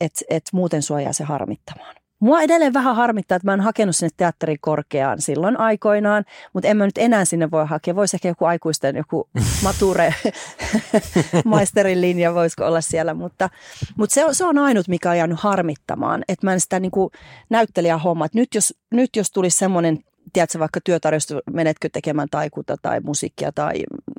Että 0.00 0.24
et 0.30 0.42
muuten 0.52 0.82
suojaa 0.82 1.12
se 1.12 1.24
harmittamaan. 1.24 1.94
Mua 2.20 2.40
edelleen 2.40 2.74
vähän 2.74 2.96
harmittaa, 2.96 3.36
että 3.36 3.46
mä 3.46 3.54
en 3.54 3.60
hakenut 3.60 3.96
sinne 3.96 4.10
teatterikorkeaan 4.16 5.20
silloin 5.20 5.60
aikoinaan, 5.60 6.24
mutta 6.52 6.68
en 6.68 6.76
mä 6.76 6.84
nyt 6.84 6.98
enää 6.98 7.24
sinne 7.24 7.50
voi 7.50 7.66
hakea. 7.66 7.94
Voisi 7.94 8.16
ehkä 8.16 8.28
joku 8.28 8.44
aikuisten, 8.44 8.96
joku 8.96 9.28
mature 9.64 10.14
maisterin 11.44 12.00
linja 12.00 12.34
voisiko 12.34 12.66
olla 12.66 12.80
siellä, 12.80 13.14
mutta, 13.14 13.50
mutta 13.96 14.14
se, 14.14 14.24
on, 14.24 14.34
se 14.34 14.44
on 14.44 14.58
ainut, 14.58 14.88
mikä 14.88 15.10
on 15.10 15.16
jäänyt 15.16 15.40
harmittamaan, 15.40 16.24
että 16.28 16.46
mä 16.46 16.52
en 16.52 16.60
sitä 16.60 16.80
niin 16.80 16.90
kuin 16.90 17.10
homma. 18.04 18.24
Että 18.24 18.38
nyt 18.38 18.54
jos, 18.54 18.74
nyt 18.90 19.16
jos 19.16 19.30
tulisi 19.30 19.58
semmoinen 19.58 19.98
tiedätkö, 20.32 20.58
vaikka 20.58 20.80
työtarjosta, 20.84 21.40
menetkö 21.52 21.88
tekemään 21.92 22.28
taikuta 22.30 22.76
tai 22.82 23.00
musiikkia 23.00 23.52
tai 23.52 23.74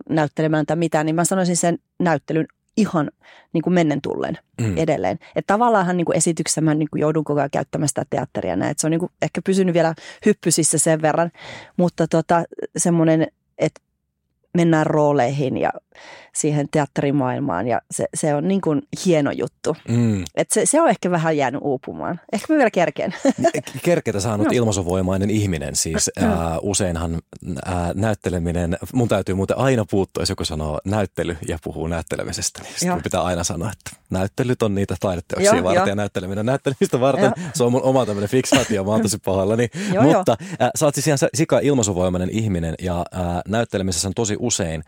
näyttelemään 0.10 0.66
tai 0.66 0.76
mitä, 0.76 1.04
niin 1.04 1.16
mä 1.16 1.26
sanoisin 1.26 1.58
sen 1.58 1.78
näyttelyn 2.00 2.48
ihan 2.78 3.12
niin 3.54 3.62
kuin 3.62 3.74
mennen 3.74 4.02
tullen 4.02 4.38
mm. 4.62 4.78
edelleen. 4.78 5.20
Että 5.36 5.54
tavallaan 5.54 5.98
niin 5.98 6.06
kuin 6.06 6.18
esityksessä 6.18 6.62
mä 6.62 6.74
niin 6.74 6.90
kuin 6.92 7.02
joudun 7.02 7.24
koko 7.24 7.40
ajan 7.40 7.50
käyttämään 7.50 7.88
sitä 7.88 8.06
teatteria 8.10 8.56
näin. 8.56 8.72
Että 8.72 8.82
se 8.82 8.88
on 8.88 8.92
niin 8.92 9.00
kuin 9.00 9.12
ehkä 9.22 9.42
pysynyt 9.46 9.74
vielä 9.74 9.96
hyppysissä 10.26 10.78
sen 10.78 11.02
verran, 11.02 11.32
mutta 11.78 12.08
tota, 12.08 12.44
semmoinen, 12.78 13.28
että 13.58 13.82
mennään 14.54 14.86
rooleihin 14.86 15.58
ja 15.58 15.72
siihen 16.36 16.68
teatterimaailmaan 16.72 17.68
ja 17.68 17.82
se, 17.92 18.06
se 18.14 18.36
on 18.36 18.48
niin 18.48 18.62
kuin 18.62 18.82
hieno 19.06 19.32
juttu. 19.32 19.76
Mm. 19.88 20.24
Et 20.36 20.52
se, 20.52 20.66
se 20.66 20.82
on 20.82 20.90
ehkä 20.90 21.12
vähän 21.12 21.38
jäänyt 21.38 21.62
uupumaan. 21.64 22.20
Ehkä 22.34 22.54
mä 22.54 22.58
vielä 22.58 22.72
kerkeen. 22.72 23.16
Kerketä 23.84 24.20
saanut 24.20 24.48
no. 24.48 24.54
ilmaisuvoimainen 24.54 25.30
ihminen 25.30 25.76
siis. 25.76 26.12
Mm. 26.20 26.28
Ää, 26.28 26.60
useinhan 26.62 27.20
ää, 27.66 27.92
näytteleminen, 27.96 28.78
mun 28.94 29.08
täytyy 29.08 29.36
muuten 29.36 29.58
aina 29.58 29.86
puuttua, 29.92 30.22
jos 30.22 30.30
joku 30.30 30.46
sanoo 30.46 30.80
näyttely 30.86 31.38
ja 31.48 31.58
puhuu 31.64 31.88
näyttelemisestä. 31.88 32.62
Niin 32.62 32.74
sitten 32.78 33.04
pitää 33.04 33.22
aina 33.22 33.44
sanoa, 33.44 33.72
että 33.72 34.02
näyttelyt 34.10 34.64
on 34.64 34.76
niitä 34.76 34.96
taideteoksia 35.00 35.56
joo, 35.56 35.64
varten 35.64 35.82
jo. 35.82 35.88
ja 35.88 35.96
näytteleminen 35.96 36.46
näyttelemistä 36.46 37.00
varten. 37.00 37.34
Jo. 37.38 37.44
Se 37.54 37.64
on 37.64 37.72
mun 37.72 37.84
oma 37.84 38.06
tämmöinen 38.06 38.30
fiksaatio, 38.30 38.84
mä 38.84 38.92
oon 38.92 39.02
tosi 39.02 39.18
pahoillani. 39.26 39.70
Niin, 39.74 40.04
Mutta 40.04 40.38
ää, 40.60 40.72
sä 40.76 40.86
oot 40.86 40.96
siis 40.96 41.08
ihan 41.08 41.20
sika 41.34 41.60
ilmaisuvoimainen 41.60 42.30
ihminen 42.30 42.76
ja 42.82 43.06
ää, 43.12 43.42
näyttelemisessä 43.48 44.08
on 44.08 44.14
tosi 44.14 44.38
usein 44.42 44.84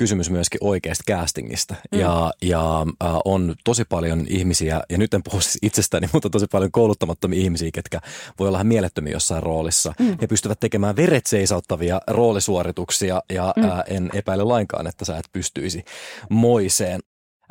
kysymys 0.00 0.30
myöskin 0.30 0.58
oikeasta 0.64 1.04
castingista. 1.12 1.74
Mm. 1.92 2.00
Ja, 2.00 2.32
ja 2.42 2.86
äh, 3.04 3.14
on 3.24 3.54
tosi 3.64 3.84
paljon 3.84 4.26
ihmisiä, 4.28 4.80
ja 4.90 4.98
nyt 4.98 5.14
en 5.14 5.22
puhu 5.22 5.40
siis 5.40 5.58
itsestäni, 5.62 6.08
mutta 6.12 6.30
tosi 6.30 6.46
paljon 6.52 6.70
kouluttamattomia 6.70 7.40
ihmisiä, 7.40 7.70
ketkä 7.72 8.00
voi 8.38 8.48
olla 8.48 8.64
mielettömiä 8.64 9.12
jossain 9.12 9.42
roolissa. 9.42 9.92
Mm. 9.98 10.16
He 10.20 10.26
pystyvät 10.26 10.60
tekemään 10.60 10.96
veret 10.96 11.26
seisauttavia 11.26 12.00
roolisuorituksia, 12.06 13.20
ja 13.32 13.54
mm. 13.56 13.64
äh, 13.64 13.82
en 13.86 14.10
epäile 14.14 14.44
lainkaan, 14.44 14.86
että 14.86 15.04
sä 15.04 15.16
et 15.16 15.28
pystyisi 15.32 15.84
moiseen. 16.30 17.00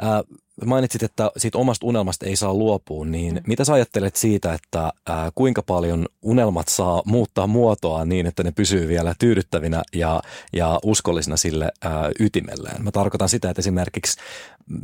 Äh, 0.03 0.09
mainitsit, 0.65 1.03
että 1.03 1.31
siitä 1.37 1.57
omasta 1.57 1.85
unelmasta 1.85 2.25
ei 2.25 2.35
saa 2.35 2.53
luopua, 2.53 3.05
niin 3.05 3.35
mm. 3.35 3.41
mitä 3.47 3.65
sä 3.65 3.73
ajattelet 3.73 4.15
siitä, 4.15 4.53
että 4.53 4.93
ää, 5.07 5.31
kuinka 5.35 5.61
paljon 5.63 6.05
unelmat 6.21 6.67
saa 6.67 7.01
muuttaa 7.05 7.47
muotoa 7.47 8.05
niin, 8.05 8.25
että 8.25 8.43
ne 8.43 8.51
pysyy 8.51 8.87
vielä 8.87 9.15
tyydyttävinä 9.19 9.83
ja, 9.95 10.21
ja 10.53 10.79
uskollisina 10.83 11.37
sille 11.37 11.71
ää, 11.81 12.09
ytimelleen? 12.19 12.83
Mä 12.83 12.91
tarkoitan 12.91 13.29
sitä, 13.29 13.49
että 13.49 13.59
esimerkiksi 13.59 14.17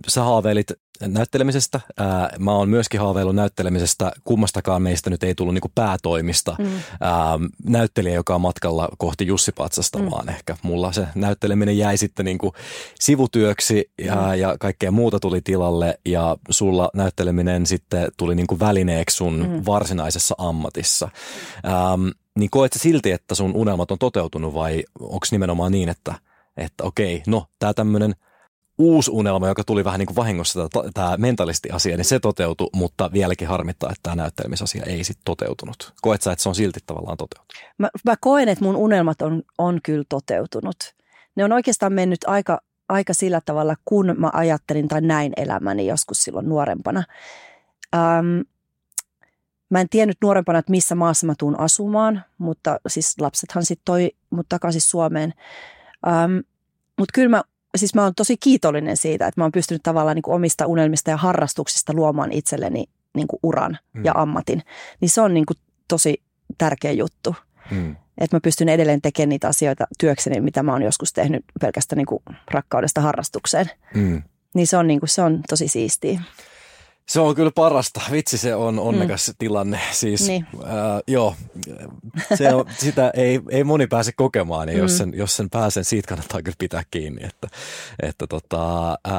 sä 0.07 0.23
haaveilit 0.23 0.71
näyttelemisestä. 1.01 1.79
Ää, 1.97 2.29
mä 2.39 2.51
oon 2.51 2.69
myöskin 2.69 2.99
haaveillut 2.99 3.35
näyttelemisestä. 3.35 4.11
Kummastakaan 4.23 4.81
meistä 4.81 5.09
nyt 5.09 5.23
ei 5.23 5.35
tullut 5.35 5.53
niinku 5.53 5.71
päätoimista 5.75 6.55
mm. 6.59 6.65
ää, 7.01 7.39
näyttelijä, 7.65 8.15
joka 8.15 8.35
on 8.35 8.41
matkalla 8.41 8.89
kohti 8.97 9.27
Jussi 9.27 9.51
Patsasta, 9.51 9.99
mm. 9.99 10.11
vaan 10.11 10.29
ehkä 10.29 10.57
mulla 10.61 10.91
se 10.91 11.07
näytteleminen 11.15 11.77
jäi 11.77 11.97
sitten 11.97 12.25
niinku 12.25 12.53
sivutyöksi 12.99 13.91
ja, 14.01 14.15
mm. 14.15 14.33
ja 14.33 14.55
kaikkea 14.59 14.91
muuta 14.91 15.19
tuli 15.19 15.41
tilalle 15.41 15.99
ja 16.05 16.37
sulla 16.49 16.89
näytteleminen 16.93 17.65
sitten 17.65 18.11
tuli 18.17 18.35
niinku 18.35 18.59
välineeksi 18.59 19.17
sun 19.17 19.47
mm. 19.49 19.61
varsinaisessa 19.65 20.35
ammatissa. 20.37 21.09
Ähm, 21.65 22.07
niin 22.39 22.49
koet 22.49 22.73
sä 22.73 22.79
silti, 22.79 23.11
että 23.11 23.35
sun 23.35 23.55
unelmat 23.55 23.91
on 23.91 23.99
toteutunut 23.99 24.53
vai 24.53 24.83
onko 24.99 25.25
nimenomaan 25.31 25.71
niin, 25.71 25.89
että, 25.89 26.15
että 26.57 26.83
okei, 26.83 27.23
no 27.27 27.45
tämä 27.59 27.73
tämmöinen– 27.73 28.15
uusi 28.77 29.11
unelma, 29.11 29.47
joka 29.47 29.63
tuli 29.63 29.83
vähän 29.83 29.99
niin 29.99 30.07
kuin 30.07 30.15
vahingossa 30.15 30.67
tämä 30.93 31.17
mentalisti-asia, 31.17 31.97
niin 31.97 32.05
se 32.05 32.19
toteutui, 32.19 32.69
mutta 32.73 33.09
vieläkin 33.13 33.47
harmittaa, 33.47 33.89
että 33.89 33.99
tämä 34.03 34.15
näyttelemisasia 34.15 34.83
ei 34.83 35.03
sitten 35.03 35.21
toteutunut. 35.25 35.93
Koet 36.01 36.21
sä, 36.21 36.31
että 36.31 36.43
se 36.43 36.49
on 36.49 36.55
silti 36.55 36.79
tavallaan 36.85 37.17
toteutunut? 37.17 37.53
Mä, 37.77 37.89
mä 38.05 38.15
koen, 38.19 38.49
että 38.49 38.65
mun 38.65 38.75
unelmat 38.75 39.21
on, 39.21 39.43
on 39.57 39.79
kyllä 39.83 40.03
toteutunut. 40.09 40.75
Ne 41.35 41.43
on 41.43 41.51
oikeastaan 41.51 41.93
mennyt 41.93 42.19
aika, 42.27 42.61
aika 42.89 43.13
sillä 43.13 43.41
tavalla, 43.45 43.75
kun 43.85 44.15
mä 44.17 44.29
ajattelin 44.33 44.87
tai 44.87 45.01
näin 45.01 45.33
elämäni 45.37 45.87
joskus 45.87 46.23
silloin 46.23 46.49
nuorempana. 46.49 47.03
Ähm, 47.95 48.41
mä 49.69 49.81
en 49.81 49.89
tiennyt 49.89 50.17
nuorempana, 50.21 50.59
että 50.59 50.71
missä 50.71 50.95
maassa 50.95 51.27
mä 51.27 51.33
tuun 51.39 51.59
asumaan, 51.59 52.23
mutta 52.37 52.79
siis 52.87 53.15
lapsethan 53.19 53.65
sitten 53.65 53.85
toi 53.85 54.11
mut 54.29 54.45
takaisin 54.49 54.81
Suomeen. 54.81 55.33
Ähm, 56.07 56.37
mutta 56.97 57.11
kyllä 57.13 57.29
mä 57.29 57.43
siis 57.77 57.95
mä 57.95 58.03
oon 58.03 58.15
tosi 58.15 58.37
kiitollinen 58.37 58.97
siitä, 58.97 59.27
että 59.27 59.41
mä 59.41 59.45
oon 59.45 59.51
pystynyt 59.51 59.83
tavallaan 59.83 60.15
niin 60.15 60.23
kuin 60.23 60.35
omista 60.35 60.65
unelmista 60.65 61.09
ja 61.09 61.17
harrastuksista 61.17 61.93
luomaan 61.93 62.31
itselleni 62.31 62.85
niin 63.15 63.27
kuin 63.27 63.39
uran 63.43 63.77
mm. 63.93 64.05
ja 64.05 64.13
ammatin. 64.15 64.61
Niin 65.01 65.09
se 65.09 65.21
on 65.21 65.33
niin 65.33 65.45
kuin 65.45 65.57
tosi 65.87 66.21
tärkeä 66.57 66.91
juttu. 66.91 67.35
Mm. 67.71 67.95
Että 68.17 68.35
mä 68.35 68.39
pystyn 68.41 68.69
edelleen 68.69 69.01
tekemään 69.01 69.29
niitä 69.29 69.47
asioita 69.47 69.87
työkseni, 69.99 70.41
mitä 70.41 70.63
mä 70.63 70.71
oon 70.71 70.81
joskus 70.81 71.13
tehnyt 71.13 71.45
pelkästään 71.61 71.97
niin 71.97 72.05
kuin 72.05 72.23
rakkaudesta 72.51 73.01
harrastukseen. 73.01 73.69
Mm. 73.95 74.23
Niin 74.53 74.67
se 74.67 74.77
on, 74.77 74.87
niin 74.87 74.99
kuin, 74.99 75.09
se 75.09 75.21
on 75.21 75.41
tosi 75.49 75.67
siistiä. 75.67 76.21
Se 77.09 77.19
on 77.19 77.35
kyllä 77.35 77.51
parasta. 77.55 78.01
Vitsi, 78.11 78.37
se 78.37 78.55
on 78.55 78.79
onnekas 78.79 79.27
mm. 79.27 79.33
tilanne. 79.37 79.79
Siis, 79.91 80.27
niin. 80.27 80.47
äh, 80.63 80.69
joo, 81.07 81.35
se 82.35 82.53
on, 82.53 82.65
sitä 82.77 83.11
ei, 83.13 83.39
ei 83.49 83.63
moni 83.63 83.87
pääse 83.87 84.11
kokemaan, 84.15 84.69
ja 84.69 84.75
mm. 84.75 84.81
jos, 84.81 84.97
sen, 84.97 85.13
jos 85.15 85.35
sen 85.35 85.49
pääsen, 85.49 85.85
siitä 85.85 86.07
kannattaa 86.07 86.41
kyllä 86.41 86.55
pitää 86.59 86.83
kiinni. 86.91 87.23
Että, 87.23 87.47
että 88.03 88.27
tota, 88.27 88.91
äh, 88.91 89.13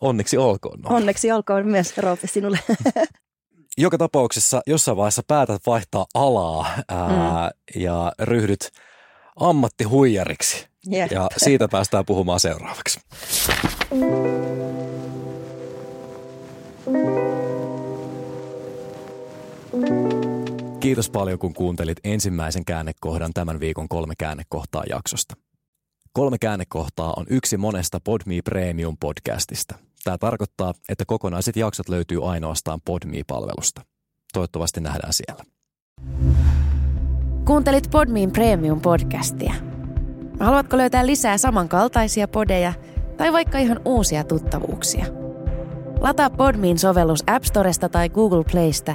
onneksi 0.00 0.38
olkoon. 0.38 0.80
No. 0.80 0.96
Onneksi 0.96 1.32
olkoon 1.32 1.66
myös, 1.66 1.98
Roope, 1.98 2.26
sinulle. 2.26 2.58
Joka 3.78 3.98
tapauksessa 3.98 4.62
jossain 4.66 4.96
vaiheessa 4.96 5.22
päätät 5.26 5.62
vaihtaa 5.66 6.06
alaa 6.14 6.66
ää, 6.88 7.50
mm. 7.74 7.82
ja 7.82 8.12
ryhdyt 8.18 8.70
ammattihuijariksi. 9.36 10.66
Yeah. 10.92 11.12
Ja 11.12 11.28
siitä 11.36 11.68
päästään 11.68 12.04
puhumaan 12.06 12.40
seuraavaksi. 12.40 13.00
Kiitos 20.80 21.10
paljon, 21.10 21.38
kun 21.38 21.54
kuuntelit 21.54 22.00
ensimmäisen 22.04 22.64
käännekohdan 22.64 23.32
tämän 23.34 23.60
viikon 23.60 23.88
kolme 23.88 24.14
käännekohtaa 24.18 24.84
jaksosta. 24.88 25.34
Kolme 26.12 26.38
käännekohtaa 26.38 27.14
on 27.16 27.26
yksi 27.30 27.56
monesta 27.56 27.98
Podme 28.04 28.34
Premium 28.44 28.96
podcastista. 29.00 29.74
Tämä 30.04 30.18
tarkoittaa, 30.18 30.74
että 30.88 31.04
kokonaiset 31.06 31.56
jaksot 31.56 31.88
löytyy 31.88 32.30
ainoastaan 32.30 32.80
Podme-palvelusta. 32.84 33.82
Toivottavasti 34.32 34.80
nähdään 34.80 35.12
siellä. 35.12 35.44
Kuuntelit 37.44 37.90
Podmein 37.90 38.30
Premium 38.30 38.80
podcastia. 38.80 39.54
Haluatko 40.40 40.76
löytää 40.76 41.06
lisää 41.06 41.38
samankaltaisia 41.38 42.28
podeja 42.28 42.72
tai 43.16 43.32
vaikka 43.32 43.58
ihan 43.58 43.80
uusia 43.84 44.24
tuttavuuksia? 44.24 45.06
Lataa 46.00 46.30
Podmein 46.30 46.78
sovellus 46.78 47.24
App 47.26 47.44
Storesta 47.44 47.88
tai 47.88 48.08
Google 48.08 48.44
Playsta 48.52 48.94